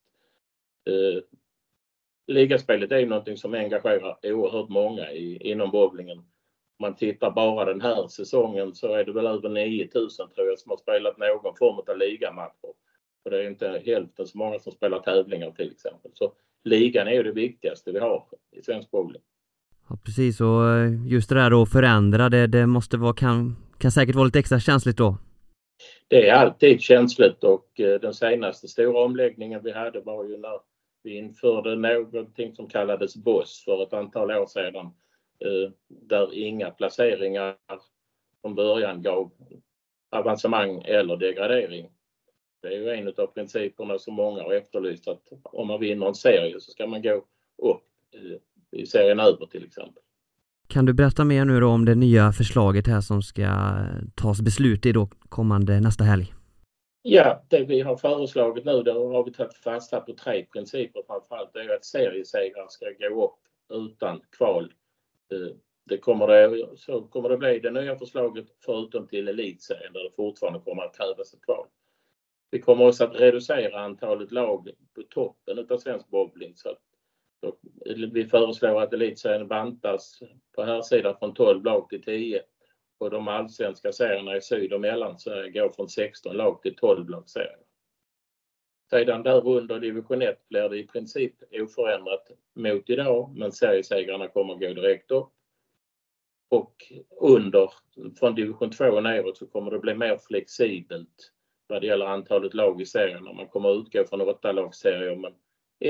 ligaspelet 2.27 2.93
är 2.93 2.99
ju 2.99 3.07
någonting 3.07 3.37
som 3.37 3.55
engagerar 3.55 4.17
oerhört 4.23 4.69
många 4.69 5.13
i, 5.13 5.51
inom 5.51 5.71
bowlingen. 5.71 6.19
Om 6.19 6.83
man 6.83 6.97
tittar 6.97 7.31
bara 7.31 7.65
den 7.65 7.81
här 7.81 8.09
säsongen 8.09 8.75
så 8.75 8.95
är 8.95 9.05
det 9.05 9.13
väl 9.13 9.27
över 9.27 9.49
9000 9.49 10.29
tror 10.35 10.47
jag 10.47 10.59
som 10.59 10.71
har 10.71 10.77
spelat 10.77 11.19
någon 11.19 11.57
form 11.57 11.85
av 11.89 11.99
ligamatcher. 11.99 12.73
Och 13.25 13.31
det 13.31 13.45
är 13.45 13.49
inte 13.49 13.83
hälften 13.87 14.27
så 14.27 14.39
många 14.39 14.59
som 14.59 14.73
spelar 14.73 14.99
tävlingar 14.99 15.51
till 15.51 15.71
exempel. 15.71 16.11
Så 16.15 16.33
ligan 16.65 17.09
är 17.09 17.13
ju 17.13 17.23
det 17.23 17.33
viktigaste 17.33 17.93
vi 17.93 17.99
har 17.99 18.25
i 18.57 18.63
svensk 18.63 18.91
bowling. 18.91 19.23
Ja 19.89 19.99
precis 20.05 20.41
och 20.41 20.69
eh, 20.69 21.07
just 21.07 21.29
det 21.29 21.35
där 21.35 21.51
då 21.51 21.67
förändra 21.67 22.29
det, 22.29 22.47
det 22.47 22.67
måste 22.67 22.97
vara, 22.97 23.15
kan, 23.15 23.57
kan 23.79 23.91
säkert 23.91 24.15
vara 24.15 24.25
lite 24.25 24.39
extra 24.39 24.61
känsligt 24.61 24.97
då? 24.97 25.19
Det 26.09 26.29
är 26.29 26.35
alltid 26.35 26.81
känsligt 26.81 27.45
och 27.45 27.81
eh, 27.81 28.01
den 28.01 28.15
senaste 28.15 28.69
stora 28.69 29.05
omläggningen 29.05 29.61
vi 29.65 29.73
hade 29.73 30.01
var 30.01 30.25
ju 30.25 30.37
när 30.37 30.61
vi 31.07 31.17
införde 31.17 31.77
någonting 31.77 32.55
som 32.55 32.69
kallades 32.69 33.17
BOSS 33.17 33.65
för 33.65 33.83
ett 33.83 33.93
antal 33.93 34.31
år 34.31 34.47
sedan 34.47 34.87
eh, 35.39 35.71
där 35.89 36.35
inga 36.35 36.71
placeringar 36.71 37.57
från 38.41 38.55
början 38.55 39.03
gav 39.03 39.31
avancemang 40.11 40.83
eller 40.85 41.17
degradering. 41.17 41.89
Det 42.63 42.69
är 42.69 42.73
ju 42.73 42.91
en 42.91 43.09
av 43.09 43.27
principerna 43.27 43.99
som 43.99 44.15
många 44.15 44.43
har 44.43 44.53
efterlyst 44.53 45.09
att 45.09 45.23
om 45.43 45.69
man 45.69 45.81
vinner 45.81 46.07
en 46.07 46.15
serie 46.15 46.61
så 46.61 46.71
ska 46.71 46.87
man 46.87 47.03
gå 47.03 47.15
upp 47.57 47.83
eh, 48.15 48.81
i 48.81 48.87
serien 48.87 49.21
över 49.21 49.47
till 49.47 49.65
exempel. 49.65 50.03
Kan 50.69 50.87
du 50.87 50.93
berätta 50.93 51.25
mer 51.25 51.45
nu 51.45 51.61
då 51.61 51.69
om 51.69 51.85
det 51.85 51.95
nya 51.95 52.33
förslaget 52.33 52.87
här 52.87 53.01
som 53.01 53.23
ska 53.23 53.49
tas 54.15 54.41
beslut 54.41 54.87
i 54.87 54.93
då 54.93 55.09
kommande 55.29 55.81
nästa 55.81 56.05
helg? 56.05 56.36
Ja, 57.09 57.43
det 57.49 57.65
vi 57.65 57.81
har 57.81 57.97
föreslagit 57.97 58.65
nu 58.65 58.83
då 58.83 59.13
har 59.13 59.25
vi 59.25 59.33
tagit 59.33 59.55
fasta 59.55 60.01
på 60.01 60.13
tre 60.13 60.47
principer 60.53 61.03
framförallt. 61.07 61.53
Det 61.53 61.61
är 61.61 61.75
att 61.75 61.85
seriesegrar 61.85 62.67
ska 62.69 62.87
gå 63.09 63.25
upp 63.25 63.39
utan 63.69 64.21
kval. 64.31 64.73
Eh, 65.33 65.57
det 65.85 65.99
kommer 65.99 66.27
det, 66.27 66.67
så 66.77 67.03
kommer 67.03 67.29
det 67.29 67.37
bli 67.37 67.59
det 67.59 67.71
nya 67.71 67.99
förslaget 67.99 68.47
förutom 68.65 69.07
till 69.07 69.29
elitserien 69.29 69.93
där 69.93 70.03
det 70.03 70.11
fortfarande 70.17 70.61
kommer 70.61 70.83
att 70.83 70.97
krävas 70.97 71.35
ett 71.35 71.45
kval. 71.45 71.67
Vi 72.51 72.61
kommer 72.61 72.87
också 72.87 73.05
att 73.05 73.21
reducera 73.21 73.81
antalet 73.81 74.33
lag 74.33 74.71
på 74.95 75.03
toppen 75.03 75.67
av 75.71 75.79
svensk 75.79 76.09
bowling. 76.09 76.53
Så 76.57 76.77
vi 78.13 78.25
föreslår 78.25 78.83
att 78.83 78.93
elitserien 78.93 79.49
bantas 79.49 80.23
på 80.55 80.63
här 80.63 80.83
sidan 80.83 81.17
från 81.19 81.35
12 81.35 81.65
lag 81.65 81.89
till 81.89 82.03
10 82.03 82.43
och 82.99 83.11
de 83.11 83.29
allsvenska 83.29 83.93
serierna 83.93 84.37
i 84.37 84.41
Syd 84.41 84.73
och 84.73 84.81
Mellansverige 84.81 85.51
går 85.51 85.69
från 85.69 85.89
16 85.89 86.37
lag 86.37 86.63
till 86.63 86.77
12 86.77 87.09
lagserier. 87.09 87.67
Sedan 88.91 89.23
där 89.23 89.49
under 89.49 89.81
division 89.81 90.23
1 90.23 90.49
blir 90.49 90.69
det 90.69 90.79
i 90.79 90.87
princip 90.87 91.35
oförändrat 91.53 92.31
mot 92.55 92.91
idag 92.91 93.35
men 93.37 93.53
seriesegrarna 93.53 94.29
kommer 94.29 94.55
gå 94.55 94.73
direkt 94.73 95.11
upp. 95.11 95.33
Och 96.49 96.93
under, 97.21 97.71
från 98.19 98.35
division 98.35 98.71
2 98.71 98.85
och 98.85 99.03
neråt 99.03 99.37
så 99.37 99.47
kommer 99.47 99.71
det 99.71 99.79
bli 99.79 99.95
mer 99.95 100.17
flexibelt 100.17 101.33
vad 101.67 101.81
det 101.81 101.87
gäller 101.87 102.07
antalet 102.07 102.55
lag 102.55 102.81
i 102.81 102.87
serierna. 102.87 103.33
Man 103.33 103.49
kommer 103.49 103.71
att 103.71 103.87
utgå 103.87 104.05
från 104.05 104.21
åtta 104.21 104.53
lagserier 104.53 105.17
men 105.17 105.35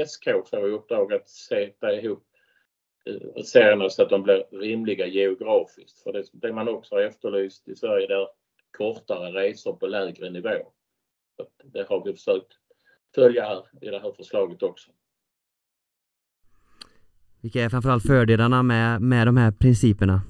SK 0.06 0.24
får 0.50 0.68
i 0.68 0.72
uppdrag 0.72 1.12
att 1.12 1.28
sätta 1.28 1.92
ihop 1.92 2.35
serierna 3.44 3.90
så 3.90 4.02
att 4.02 4.10
de 4.10 4.22
blir 4.22 4.44
rimliga 4.50 5.06
geografiskt. 5.06 6.02
För 6.02 6.12
det, 6.12 6.24
det 6.32 6.52
man 6.52 6.68
också 6.68 6.94
har 6.94 7.02
efterlyst 7.02 7.68
i 7.68 7.76
Sverige 7.76 8.14
är 8.16 8.28
kortare 8.70 9.32
resor 9.32 9.76
på 9.76 9.86
lägre 9.86 10.30
nivå. 10.30 10.72
Det 11.64 11.88
har 11.88 12.04
vi 12.04 12.12
försökt 12.12 12.52
följa 13.14 13.44
här 13.44 13.64
i 13.80 13.90
det 13.90 13.98
här 13.98 14.12
förslaget 14.12 14.62
också. 14.62 14.90
Vilka 17.40 17.62
är 17.62 17.68
framförallt 17.68 18.06
fördelarna 18.06 18.62
med, 18.62 19.02
med 19.02 19.26
de 19.26 19.36
här 19.36 19.52
principerna? 19.52 20.20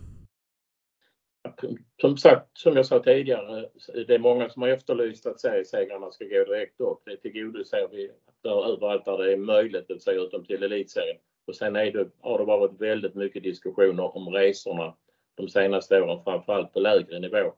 Som 2.00 2.16
sagt, 2.16 2.58
som 2.58 2.76
jag 2.76 2.86
sa 2.86 3.02
tidigare, 3.02 3.68
det 4.06 4.14
är 4.14 4.18
många 4.18 4.48
som 4.48 4.62
har 4.62 4.68
efterlyst 4.68 5.26
att 5.26 5.40
seriesegrarna 5.40 6.10
ska 6.10 6.24
gå 6.24 6.44
direkt 6.44 6.80
upp. 6.80 7.02
Det 7.04 7.16
tillgodoser 7.16 7.88
vi 7.90 8.10
överallt 8.44 9.04
där 9.04 9.18
det 9.18 9.32
är 9.32 9.36
möjligt, 9.36 9.90
att 9.90 10.02
säga 10.02 10.20
utom 10.20 10.44
till 10.44 10.62
elitserien. 10.62 11.16
Och 11.46 11.56
sen 11.56 11.76
är 11.76 11.92
det, 11.92 12.08
har 12.20 12.38
det 12.38 12.44
varit 12.44 12.80
väldigt 12.80 13.14
mycket 13.14 13.42
diskussioner 13.42 14.16
om 14.16 14.28
resorna 14.28 14.94
de 15.34 15.48
senaste 15.48 16.02
åren, 16.02 16.24
framförallt 16.24 16.72
på 16.72 16.80
lägre 16.80 17.18
nivå. 17.18 17.52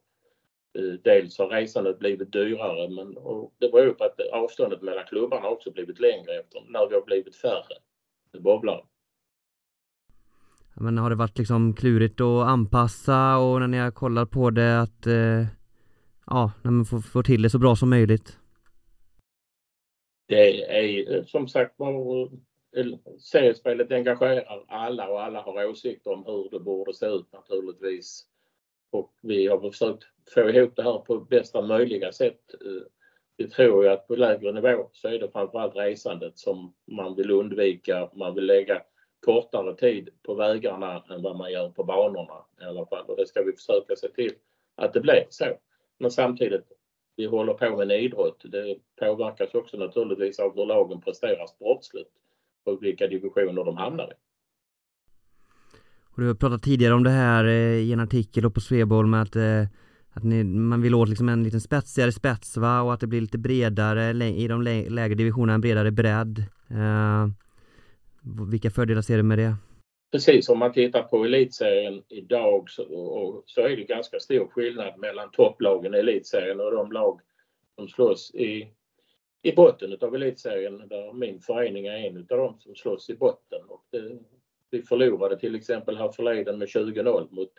Eh, 0.79 0.92
dels 1.05 1.38
har 1.38 1.48
resandet 1.48 1.98
blivit 1.98 2.33
dyrare 2.33 2.88
men 2.88 3.14
det 3.59 3.72
beror 3.72 3.92
på 3.92 4.05
att 4.05 4.20
avståndet 4.33 4.83
mellan 4.83 5.05
klubbarna 5.05 5.48
också 5.48 5.70
blivit 5.70 6.01
längre 6.01 6.33
efter 6.40 6.61
när 6.68 6.88
vi 6.88 6.94
har 6.94 7.05
blivit 7.05 7.37
färre 7.37 7.77
bobblare. 8.38 8.83
Men 10.81 10.98
har 10.98 11.11
det 11.11 11.16
varit 11.16 11.38
liksom 11.38 11.74
klurigt 11.74 12.20
att 12.20 12.46
anpassa 12.46 13.38
och 13.38 13.61
när 13.61 13.66
ni 13.66 13.79
har 13.79 13.90
kollat 13.90 14.31
på 14.31 14.51
det 14.51 14.81
att 14.81 15.07
eh, 15.07 15.46
ja, 16.27 16.53
när 16.62 16.70
man 16.70 16.85
får, 16.85 17.01
får 17.01 17.22
till 17.22 17.42
det 17.42 17.51
så 17.51 17.59
bra 17.59 17.77
som 17.77 17.90
möjligt? 17.90 18.38
Det 20.29 20.62
är 20.62 21.24
som 21.24 21.48
sagt 21.48 21.74
var 21.79 22.31
seriespelet 23.19 23.93
engagerar 23.93 24.65
alla 24.69 25.09
och 25.09 25.23
alla 25.23 25.43
har 25.43 25.67
åsikter 25.67 26.11
om 26.11 26.25
hur 26.25 26.49
det 26.51 26.61
borde 26.61 26.95
se 26.95 27.07
ut 27.07 27.33
naturligtvis. 27.33 28.27
Och 28.91 29.15
vi 29.23 29.47
har 29.47 29.71
försökt 29.71 30.05
få 30.35 30.51
ihop 30.51 30.77
det 30.77 30.83
här 30.83 30.99
på 30.99 31.19
bästa 31.19 31.63
möjliga 31.63 32.13
sätt. 32.13 32.55
Eh, 32.55 32.83
vi 33.37 33.51
tror 33.51 33.85
ju 33.85 33.91
att 33.91 34.07
på 34.07 34.17
lägre 34.17 34.53
nivå 34.53 34.89
så 34.93 35.09
är 35.09 35.19
det 35.19 35.31
framförallt 35.31 35.77
resandet 35.77 36.39
som 36.39 36.75
man 36.87 37.15
vill 37.15 37.31
undvika. 37.31 38.11
Man 38.15 38.35
vill 38.35 38.47
lägga 38.47 38.83
kortare 39.21 39.77
tid 39.77 40.11
på 40.23 40.35
vägarna 40.35 41.05
än 41.11 41.23
vad 41.23 41.37
man 41.37 41.53
gör 41.53 41.71
på 41.71 41.85
banorna 41.85 42.45
i 42.61 42.65
alla 42.65 42.87
fall 42.87 43.05
och 43.05 43.17
det 43.17 43.27
ska 43.27 43.43
vi 43.43 43.53
försöka 43.53 43.97
se 43.97 44.09
till 44.09 44.33
att 44.75 44.93
det 44.93 45.01
blir 45.01 45.27
så. 45.31 45.59
Men 45.99 46.11
samtidigt 46.11 46.73
vi 47.17 47.27
håller 47.27 47.55
på 47.55 47.77
med 47.77 47.83
en 47.83 48.01
idrott. 48.01 48.43
Det 48.45 48.79
påverkas 48.97 49.55
också 49.55 49.77
naturligtvis 49.77 50.39
av 50.39 50.57
hur 50.57 50.67
lagen 50.67 51.01
presterar 51.01 51.47
sportsligt 51.47 52.11
och 52.69 52.83
vilka 52.83 53.07
divisioner 53.07 53.65
de 53.65 53.77
hamnar 53.77 54.05
i. 54.05 54.15
Och 56.19 56.23
du 56.23 56.27
har 56.27 56.35
pratat 56.35 56.63
tidigare 56.63 56.95
om 56.95 57.05
det 57.05 57.11
här 57.11 57.45
eh, 57.45 57.75
i 57.75 57.93
en 57.93 58.01
artikel 58.01 58.47
och 58.47 58.55
på 58.55 58.61
Sveboll 58.61 59.07
med 59.07 59.23
att, 59.23 59.37
eh, 59.37 59.63
att 60.11 60.25
ni, 60.25 60.45
man 60.45 60.83
vill 60.83 60.95
åt 60.95 61.09
liksom 61.09 61.29
en 61.29 61.43
liten 61.43 61.61
spetsigare 61.61 62.13
spets 62.13 62.57
va? 62.57 62.83
och 62.83 62.95
att 62.95 63.01
det 63.01 63.07
blir 63.07 63.21
lite 63.21 63.39
bredare 63.39 64.27
i 64.27 64.49
de 64.49 64.63
lägre 64.63 65.15
divisionerna, 65.15 65.55
en 65.55 65.61
bredare 65.61 65.91
bredd. 65.91 66.39
Eh, 66.71 67.29
vilka 68.51 68.71
fördelar 68.71 69.03
ser 69.03 69.17
du 69.17 69.23
med 69.23 69.39
det? 69.39 69.55
Precis, 70.13 70.49
om 70.49 70.59
man 70.59 70.73
tittar 70.73 71.03
på 71.03 71.25
elitserien 71.25 72.03
idag 72.09 72.71
så, 72.71 72.83
och, 72.83 73.43
så 73.47 73.61
är 73.61 73.77
det 73.77 73.85
ganska 73.85 74.21
stor 74.21 74.49
skillnad 74.49 74.99
mellan 74.99 75.31
topplagen 75.31 75.95
i 75.95 75.99
elitserien 75.99 76.61
och 76.61 76.73
de 76.73 76.93
lag 76.93 77.21
som 77.75 77.89
slåss 77.89 78.35
i, 78.35 78.69
i 79.42 79.53
botten 79.53 79.98
av 80.01 80.14
elitserien 80.14 80.88
där 80.88 81.12
min 81.12 81.40
förening 81.40 81.87
är 81.87 81.96
en 81.96 82.16
av 82.16 82.38
dem 82.38 82.61
som 82.61 82.74
slåss 82.74 83.11
i 83.11 83.16
botten. 83.16 83.61
Och 83.68 83.85
det, 83.90 84.18
vi 84.70 84.83
förlorade 84.83 85.38
till 85.38 85.55
exempel 85.55 85.96
här 85.96 86.09
förleden 86.09 86.59
med 86.59 86.68
20-0 86.68 87.29
mot, 87.31 87.53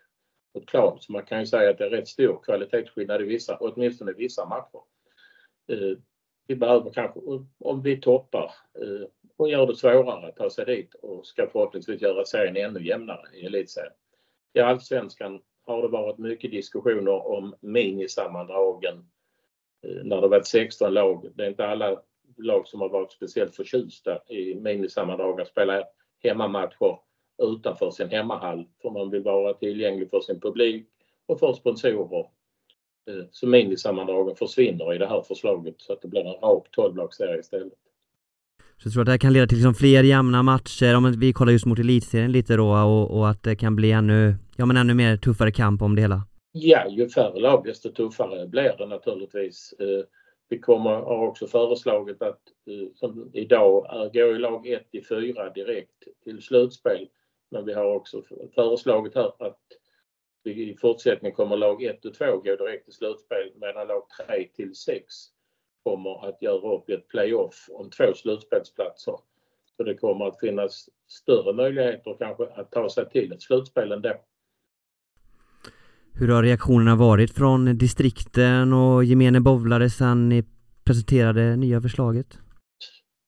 mot 0.55 0.65
Klan 0.65 0.97
så 0.99 1.11
man 1.11 1.25
kan 1.25 1.39
ju 1.39 1.45
säga 1.45 1.69
att 1.69 1.77
det 1.77 1.85
är 1.85 1.89
rätt 1.89 2.07
stor 2.07 2.39
kvalitetsskillnad 2.43 3.21
i 3.21 3.25
vissa, 3.25 3.57
åtminstone 3.59 4.11
i 4.11 4.13
vissa 4.13 4.45
matcher. 4.45 4.81
Eh, 5.71 5.97
vi 6.47 6.55
behöver 6.55 6.91
kanske, 6.91 7.19
om 7.59 7.81
vi 7.81 8.01
toppar 8.01 8.51
eh, 8.81 9.07
och 9.37 9.49
gör 9.49 9.67
det 9.67 9.75
svårare 9.75 10.27
att 10.27 10.35
ta 10.35 10.49
sig 10.49 10.65
dit 10.65 10.93
och 10.93 11.27
ska 11.27 11.47
förhoppningsvis 11.47 12.01
göra 12.01 12.25
serien 12.25 12.57
ännu 12.57 12.87
jämnare 12.87 13.35
i 13.35 13.45
elitserien. 13.45 13.93
I 14.53 14.59
allsvenskan 14.59 15.41
har 15.65 15.81
det 15.81 15.87
varit 15.87 16.17
mycket 16.17 16.51
diskussioner 16.51 17.27
om 17.27 17.55
minisammandragen 17.61 19.09
Eh, 19.83 20.03
när 20.03 20.21
det 20.21 20.27
varit 20.27 20.47
16 20.47 20.93
lag. 20.93 21.29
Det 21.35 21.43
är 21.43 21.49
inte 21.49 21.67
alla 21.67 22.01
lag 22.37 22.67
som 22.67 22.81
har 22.81 22.89
varit 22.89 23.11
speciellt 23.11 23.55
förtjusta 23.55 24.19
i 24.27 24.55
minisammandrag 24.55 25.41
att 25.41 25.47
spela 25.47 25.83
hemmamatcher 26.23 26.99
utanför 27.41 27.91
sin 27.91 28.09
hemmahall 28.09 28.65
för 28.81 28.89
man 28.89 29.09
vill 29.09 29.23
vara 29.23 29.53
tillgänglig 29.53 30.09
för 30.09 30.19
sin 30.19 30.39
publik 30.39 30.87
och 31.25 31.39
för 31.39 31.53
sponsorer. 31.53 32.25
Eh, 33.09 33.25
så 33.31 33.47
minisammandragen 33.47 34.35
försvinner 34.35 34.93
i 34.93 34.97
det 34.97 35.07
här 35.07 35.21
förslaget 35.21 35.75
så 35.77 35.93
att 35.93 36.01
det 36.01 36.07
blir 36.07 36.21
en 36.21 36.41
rak 36.41 36.67
12-lagsserie 36.77 37.39
istället. 37.39 37.73
Så 38.77 38.87
jag 38.87 38.93
tror 38.93 39.01
att 39.01 39.05
det 39.05 39.11
här 39.11 39.17
kan 39.17 39.33
leda 39.33 39.47
till 39.47 39.57
liksom 39.57 39.73
fler 39.73 40.03
jämna 40.03 40.43
matcher, 40.43 40.95
om 40.95 41.19
vi 41.19 41.33
kollar 41.33 41.51
just 41.51 41.65
mot 41.65 41.79
elitserien 41.79 42.31
lite 42.31 42.55
då 42.55 42.71
och, 42.71 43.17
och, 43.17 43.29
att 43.29 43.43
det 43.43 43.55
kan 43.55 43.75
bli 43.75 43.91
ännu, 43.91 44.35
ja 44.55 44.65
men 44.65 44.77
ännu 44.77 44.93
mer 44.93 45.17
tuffare 45.17 45.51
kamp 45.51 45.81
om 45.81 45.95
det 45.95 46.01
hela? 46.01 46.21
Ja, 46.51 46.89
ju 46.89 47.09
färre 47.09 47.39
lag 47.39 47.63
desto 47.63 47.91
tuffare 47.91 48.47
blir 48.47 48.75
det 48.77 48.85
naturligtvis. 48.85 49.73
Eh, 49.79 50.05
vi 50.49 50.59
kommer, 50.59 50.89
har 50.89 51.27
också 51.27 51.47
föreslagit 51.47 52.21
att 52.21 52.41
eh, 52.65 52.93
som 52.95 53.31
idag 53.33 53.85
eh, 53.85 54.11
går 54.11 54.27
ju 54.27 54.37
lag 54.37 54.67
1 54.67 54.91
till 54.91 55.05
4 55.05 55.49
direkt 55.49 56.03
till 56.23 56.41
slutspel. 56.41 57.09
Men 57.49 57.65
vi 57.65 57.73
har 57.73 57.95
också 57.95 58.23
föreslagit 58.55 59.15
här 59.15 59.47
att 59.47 59.59
i 60.43 60.75
fortsättningen 60.75 61.35
kommer 61.35 61.57
lag 61.57 61.83
1 61.83 62.05
och 62.05 62.13
2 62.13 62.25
gå 62.25 62.55
direkt 62.55 62.85
till 62.85 62.93
slutspel 62.93 63.51
medan 63.55 63.87
lag 63.87 64.03
3 64.27 64.47
till 64.55 64.75
6 64.75 65.05
kommer 65.83 66.29
att 66.29 66.41
göra 66.41 66.75
upp 66.75 66.89
i 66.89 66.93
ett 66.93 67.07
playoff 67.07 67.69
om 67.71 67.89
två 67.89 68.13
slutspelsplatser. 68.15 69.15
Så 69.77 69.83
det 69.83 69.95
kommer 69.95 70.25
att 70.25 70.39
finnas 70.39 70.89
större 71.07 71.53
möjligheter 71.53 72.15
kanske 72.19 72.45
att 72.45 72.71
ta 72.71 72.89
sig 72.89 73.09
till 73.09 73.31
ett 73.31 73.41
slutspel 73.41 73.91
ändå. 73.91 74.13
Hur 76.19 76.27
har 76.27 76.43
reaktionerna 76.43 76.95
varit 76.95 77.33
från 77.33 77.77
distrikten 77.77 78.73
och 78.73 79.03
gemene 79.03 79.39
bowlare 79.39 79.89
sedan 79.89 80.29
ni 80.29 80.43
presenterade 80.85 81.55
nya 81.55 81.81
förslaget? 81.81 82.27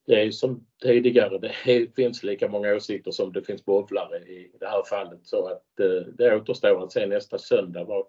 Det 0.08 0.22
är 0.24 0.32
som 0.32 0.66
tidigare, 0.84 1.38
det 1.66 1.96
finns 1.96 2.24
lika 2.24 2.48
många 2.48 2.76
åsikter 2.76 3.12
som 3.12 3.34
det 3.34 3.44
finns 3.44 3.66
bowlare 3.66 4.18
i 4.18 4.52
det 4.60 4.66
här 4.66 4.84
fallet 4.90 5.20
så 5.24 5.48
att 5.48 5.80
eh, 5.80 6.14
det 6.18 6.36
återstår 6.36 6.84
att 6.84 6.92
se 6.92 7.06
nästa 7.06 7.38
söndag 7.38 7.84
vad 7.84 8.06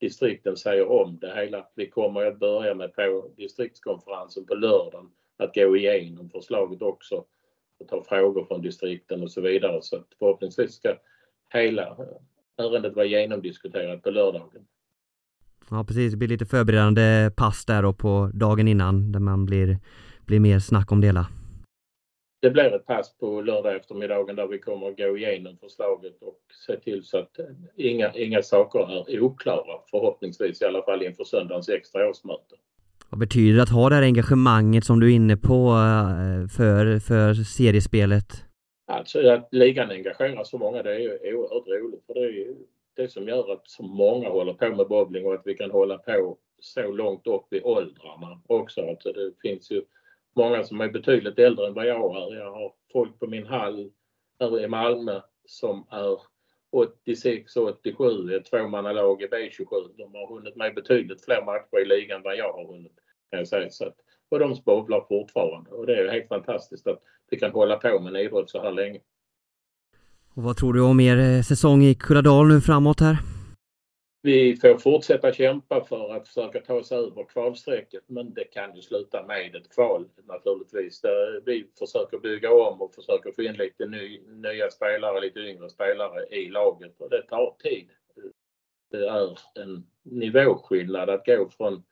distrikten 0.00 0.56
säger 0.56 0.88
om 0.90 1.18
det 1.20 1.34
hela. 1.34 1.66
Vi 1.74 1.90
kommer 1.90 2.26
att 2.26 2.38
börja 2.38 2.74
med 2.74 2.94
på 2.94 3.30
distriktskonferensen 3.36 4.46
på 4.46 4.54
lördagen 4.54 5.10
att 5.38 5.54
gå 5.54 5.76
igenom 5.76 6.30
förslaget 6.30 6.82
också 6.82 7.24
och 7.80 7.88
ta 7.88 8.04
frågor 8.04 8.44
från 8.44 8.62
distrikten 8.62 9.22
och 9.22 9.30
så 9.30 9.40
vidare 9.40 9.82
så 9.82 9.96
att 9.96 10.08
förhoppningsvis 10.18 10.74
ska 10.74 10.96
hela 11.52 11.96
ärendet 12.58 12.96
vara 12.96 13.06
genomdiskuterat 13.06 14.02
på 14.02 14.10
lördagen. 14.10 14.62
Ja 15.70 15.84
precis, 15.84 16.12
det 16.12 16.16
blir 16.16 16.28
lite 16.28 16.46
förberedande 16.46 17.30
pass 17.36 17.64
där 17.64 17.82
då 17.82 17.92
på 17.92 18.30
dagen 18.34 18.68
innan 18.68 19.12
där 19.12 19.20
man 19.20 19.46
blir, 19.46 19.78
blir 20.26 20.40
mer 20.40 20.58
snack 20.58 20.92
om 20.92 21.00
det 21.00 21.06
hela. 21.06 21.26
Det 22.42 22.50
blir 22.50 22.74
ett 22.74 22.86
pass 22.86 23.18
på 23.20 23.40
lördag 23.40 23.76
eftermiddagen 23.76 24.36
där 24.36 24.46
vi 24.46 24.58
kommer 24.58 24.88
att 24.88 24.96
gå 24.96 25.16
igenom 25.16 25.56
förslaget 25.60 26.22
och 26.22 26.38
se 26.66 26.76
till 26.76 27.04
så 27.04 27.18
att 27.18 27.36
inga, 27.76 28.12
inga 28.12 28.42
saker 28.42 29.10
är 29.10 29.20
oklara 29.20 29.80
förhoppningsvis 29.90 30.62
i 30.62 30.64
alla 30.64 30.82
fall 30.82 31.02
inför 31.02 31.24
söndagens 31.24 31.68
extra 31.68 32.10
årsmöte. 32.10 32.54
Vad 33.10 33.20
betyder 33.20 33.56
det 33.56 33.62
att 33.62 33.68
ha 33.68 33.88
det 33.88 33.94
här 33.94 34.02
engagemanget 34.02 34.84
som 34.84 35.00
du 35.00 35.10
är 35.12 35.14
inne 35.14 35.36
på 35.36 35.68
eh, 35.68 36.48
för, 36.48 36.98
för 36.98 37.34
seriespelet? 37.34 38.44
Alltså 38.86 39.28
att 39.28 39.48
ligan 39.50 39.90
engagerar 39.90 40.44
så 40.44 40.58
många 40.58 40.82
det 40.82 40.94
är 40.94 40.98
ju 40.98 41.34
oerhört 41.34 41.68
roligt 41.68 42.06
för 42.06 42.14
det 42.14 42.20
är 42.20 42.30
ju 42.30 42.56
det 42.96 43.08
som 43.08 43.28
gör 43.28 43.52
att 43.52 43.70
så 43.70 43.82
många 43.82 44.28
håller 44.28 44.52
på 44.52 44.68
med 44.68 44.88
bowling 44.88 45.26
och 45.26 45.34
att 45.34 45.42
vi 45.46 45.54
kan 45.54 45.70
hålla 45.70 45.98
på 45.98 46.38
så 46.58 46.92
långt 46.92 47.26
upp 47.26 47.52
i 47.52 47.62
åldrarna 47.62 48.42
också. 48.46 48.80
Alltså 48.80 49.12
det 49.12 49.32
finns 49.42 49.70
ju 49.70 49.82
många 50.36 50.64
som 50.64 50.80
är 50.80 50.88
betydligt 50.88 51.38
äldre 51.38 51.66
än 51.66 51.74
vad 51.74 51.86
jag 51.86 52.16
är. 52.16 52.36
Jag 52.36 52.52
har 52.52 52.72
folk 52.92 53.18
på 53.18 53.26
min 53.26 53.46
hall 53.46 53.90
här 54.40 54.64
i 54.64 54.68
Malmö 54.68 55.20
som 55.44 55.86
är 55.90 56.18
86 56.70 57.56
och 57.56 57.68
87, 57.68 58.36
ett 58.36 58.44
tvåmannalag 58.44 59.22
i 59.22 59.26
B27. 59.26 59.96
De 59.96 60.14
har 60.14 60.34
hunnit 60.34 60.56
med 60.56 60.74
betydligt 60.74 61.24
fler 61.24 61.44
matcher 61.44 61.80
i 61.82 61.84
ligan 61.84 62.16
än 62.16 62.22
vad 62.22 62.36
jag 62.36 62.52
har 62.52 62.66
hunnit. 62.66 62.92
Kan 63.30 63.38
jag 63.38 63.48
säga. 63.48 63.70
Så 63.70 63.86
att, 63.86 63.96
och 64.28 64.38
de 64.38 64.56
bowlar 64.64 65.04
fortfarande 65.08 65.70
och 65.70 65.86
det 65.86 65.94
är 65.94 66.08
helt 66.08 66.28
fantastiskt 66.28 66.86
att 66.86 67.02
vi 67.32 67.38
kan 67.38 67.52
hålla 67.52 67.76
på 67.76 68.00
med 68.00 68.14
en 68.14 68.20
idrott 68.20 68.50
så 68.50 68.62
här 68.62 68.72
länge. 68.72 69.00
Och 70.34 70.42
vad 70.42 70.56
tror 70.56 70.72
du 70.72 70.80
om 70.80 71.00
er 71.00 71.16
eh, 71.16 71.42
säsong 71.42 71.82
i 71.84 71.94
Kulladal 71.94 72.48
nu 72.48 72.60
framåt 72.60 73.00
här? 73.00 73.16
Vi 74.22 74.56
får 74.56 74.78
fortsätta 74.78 75.32
kämpa 75.32 75.84
för 75.84 76.16
att 76.16 76.28
försöka 76.28 76.60
ta 76.60 76.74
oss 76.74 76.92
över 76.92 77.24
kvalstrecket 77.24 78.02
men 78.06 78.34
det 78.34 78.44
kan 78.44 78.76
ju 78.76 78.82
sluta 78.82 79.26
med 79.26 79.54
ett 79.54 79.74
kval 79.74 80.08
naturligtvis. 80.24 81.00
Där 81.00 81.42
vi 81.46 81.66
försöker 81.78 82.18
bygga 82.18 82.52
om 82.52 82.82
och 82.82 82.94
försöker 82.94 83.32
få 83.32 83.42
in 83.42 83.52
lite 83.52 83.86
ny, 83.86 84.20
nya 84.26 84.70
spelare, 84.70 85.20
lite 85.20 85.40
yngre 85.40 85.70
spelare 85.70 86.26
i 86.30 86.48
laget 86.48 87.00
och 87.00 87.10
det 87.10 87.22
tar 87.22 87.56
tid. 87.62 87.88
Det 88.90 89.08
är 89.08 89.38
en 89.54 89.86
nivåskillnad 90.02 91.10
att 91.10 91.26
gå 91.26 91.48
från 91.56 91.82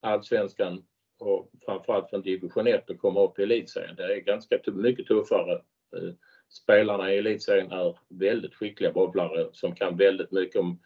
allsvenskan 0.00 0.84
och 1.18 1.50
framförallt 1.64 2.10
från 2.10 2.22
division 2.22 2.66
1 2.66 2.90
och 2.90 2.98
komma 2.98 3.24
upp 3.24 3.38
i 3.38 3.42
elitserien. 3.42 3.96
Det 3.96 4.02
är 4.02 4.20
ganska 4.20 4.58
mycket 4.66 5.06
tuffare. 5.06 5.52
Eh, 5.96 6.14
spelarna 6.48 7.12
i 7.12 7.18
elitserien 7.18 7.72
är 7.72 7.98
väldigt 8.08 8.54
skickliga 8.54 8.92
bobblare 8.92 9.46
som 9.52 9.74
kan 9.74 9.96
väldigt 9.96 10.32
mycket 10.32 10.60
om, 10.60 10.80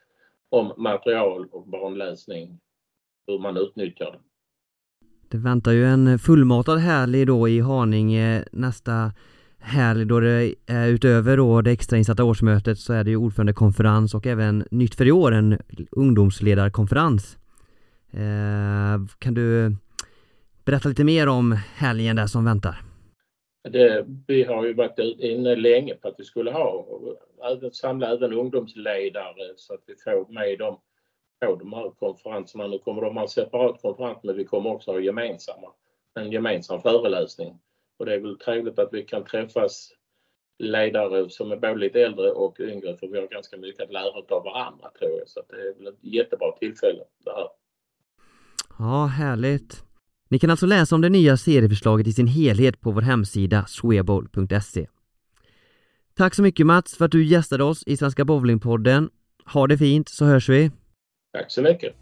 om 0.49 0.73
material 0.77 1.49
och 1.53 1.69
banläsning, 1.69 2.61
hur 3.27 3.39
man 3.39 3.57
utnyttjar 3.57 4.13
det. 4.13 4.19
Det 5.31 5.39
väntar 5.39 5.73
ju 5.73 5.85
en 5.85 6.19
fullmatad 6.19 6.79
helg 6.79 7.25
då 7.25 7.49
i 7.49 7.61
Haninge 7.61 8.45
nästa 8.53 9.13
helg 9.59 10.05
då 10.05 10.21
det 10.21 10.55
är 10.67 10.89
utöver 10.89 11.37
då 11.37 11.63
det 11.63 11.71
extrainsatta 11.71 12.25
årsmötet 12.25 12.79
så 12.79 12.93
är 12.93 13.05
det 13.05 13.11
ju 13.11 13.17
ordförandekonferens 13.17 14.15
och 14.15 14.27
även 14.27 14.65
nytt 14.71 14.95
för 14.95 15.07
i 15.07 15.13
år 15.13 15.33
en 15.33 15.59
ungdomsledarkonferens. 15.91 17.39
Eh, 18.11 19.07
kan 19.19 19.35
du 19.35 19.77
berätta 20.69 20.89
lite 20.89 21.05
mer 21.05 21.29
om 21.29 21.53
helgen 21.75 22.17
där 22.17 22.27
som 22.27 22.45
väntar? 22.45 22.83
Det, 23.71 24.07
vi 24.27 24.45
har 24.45 24.65
ju 24.65 24.75
varit 24.75 24.99
inne 25.19 25.57
länge 25.57 25.95
på 25.95 26.09
att 26.09 26.15
vi 26.19 26.25
skulle 26.25 26.51
ha 26.51 26.87
även, 27.51 27.73
samla 27.73 28.13
även 28.13 28.33
ungdomsledare 28.33 29.53
så 29.57 29.75
att 29.75 29.81
vi 29.87 29.95
får 30.05 30.33
med 30.33 30.59
dem 30.59 30.81
på 31.47 31.57
de 31.57 31.73
här 31.73 31.91
konferenserna. 31.91 32.67
Nu 32.67 32.79
kommer 32.79 33.03
de 33.03 33.17
ha 33.17 33.23
en 33.23 33.29
separat 33.29 33.83
konferens 33.83 34.19
men 34.23 34.37
vi 34.37 34.45
kommer 34.45 34.71
också 34.71 34.93
ha 34.93 35.01
gemensamma, 35.01 35.69
en 36.15 36.33
gemensam 36.33 36.83
föreläsning. 36.83 37.59
Och 37.99 38.07
det 38.07 38.15
är 38.15 38.21
väl 38.21 38.39
trevligt 38.39 38.79
att 38.79 38.93
vi 38.93 39.03
kan 39.03 39.25
träffas 39.25 39.91
ledare 40.59 41.31
som 41.31 41.53
är 41.53 41.57
både 41.57 41.75
lite 41.75 42.03
äldre 42.03 42.31
och 42.31 42.61
yngre 42.61 42.97
för 42.97 43.07
vi 43.07 43.21
har 43.21 43.27
ganska 43.27 43.57
mycket 43.57 43.83
att 43.83 43.93
lära 43.93 44.37
av 44.37 44.45
varandra 44.45 44.91
tror 44.99 45.19
jag. 45.19 45.29
Så 45.29 45.43
det 45.49 45.57
är 45.57 45.75
väl 45.75 45.87
ett 45.87 46.05
jättebra 46.05 46.53
tillfälle 46.53 47.05
det 47.25 47.31
här. 47.31 47.49
Ja, 48.79 49.07
härligt. 49.07 49.88
Ni 50.29 50.39
kan 50.39 50.51
alltså 50.51 50.67
läsa 50.67 50.95
om 50.95 51.01
det 51.01 51.09
nya 51.09 51.37
serieförslaget 51.37 52.07
i 52.07 52.13
sin 52.13 52.27
helhet 52.27 52.81
på 52.81 52.91
vår 52.91 53.03
hemsida 53.03 53.65
swebowl.se. 53.67 54.87
Tack 56.17 56.35
så 56.35 56.43
mycket 56.43 56.67
Mats 56.67 56.97
för 56.97 57.05
att 57.05 57.13
du 57.13 57.25
gästade 57.25 57.65
oss 57.65 57.83
i 57.87 57.97
Svenska 57.97 58.25
Bowlingpodden. 58.25 59.11
Ha 59.45 59.67
det 59.67 59.79
fint 59.79 60.09
så 60.09 60.25
hörs 60.25 60.49
vi. 60.49 60.71
Tack 61.33 61.53
så 61.53 61.63
mycket. 61.63 61.95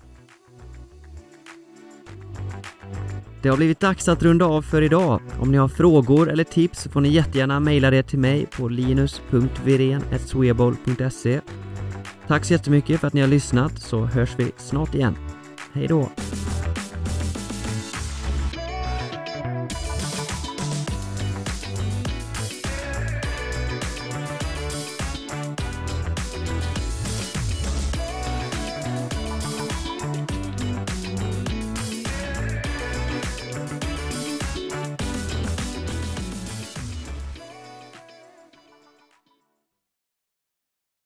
Det 3.42 3.48
har 3.48 3.56
blivit 3.56 3.80
dags 3.80 4.08
att 4.08 4.22
runda 4.22 4.44
av 4.44 4.62
för 4.62 4.82
idag. 4.82 5.20
Om 5.40 5.52
ni 5.52 5.58
har 5.58 5.68
frågor 5.68 6.30
eller 6.30 6.44
tips 6.44 6.88
får 6.92 7.00
ni 7.00 7.08
jättegärna 7.08 7.60
mejla 7.60 7.90
det 7.90 8.02
till 8.02 8.18
mig 8.18 8.46
på 8.46 8.68
linus.virén.sweboll.se 8.68 11.40
Tack 12.26 12.44
så 12.44 12.52
jättemycket 12.52 13.00
för 13.00 13.06
att 13.06 13.14
ni 13.14 13.20
har 13.20 13.28
lyssnat 13.28 13.82
så 13.82 14.04
hörs 14.04 14.30
vi 14.36 14.52
snart 14.56 14.94
igen. 14.94 15.16
Hej 15.72 15.86
då! 15.86 16.10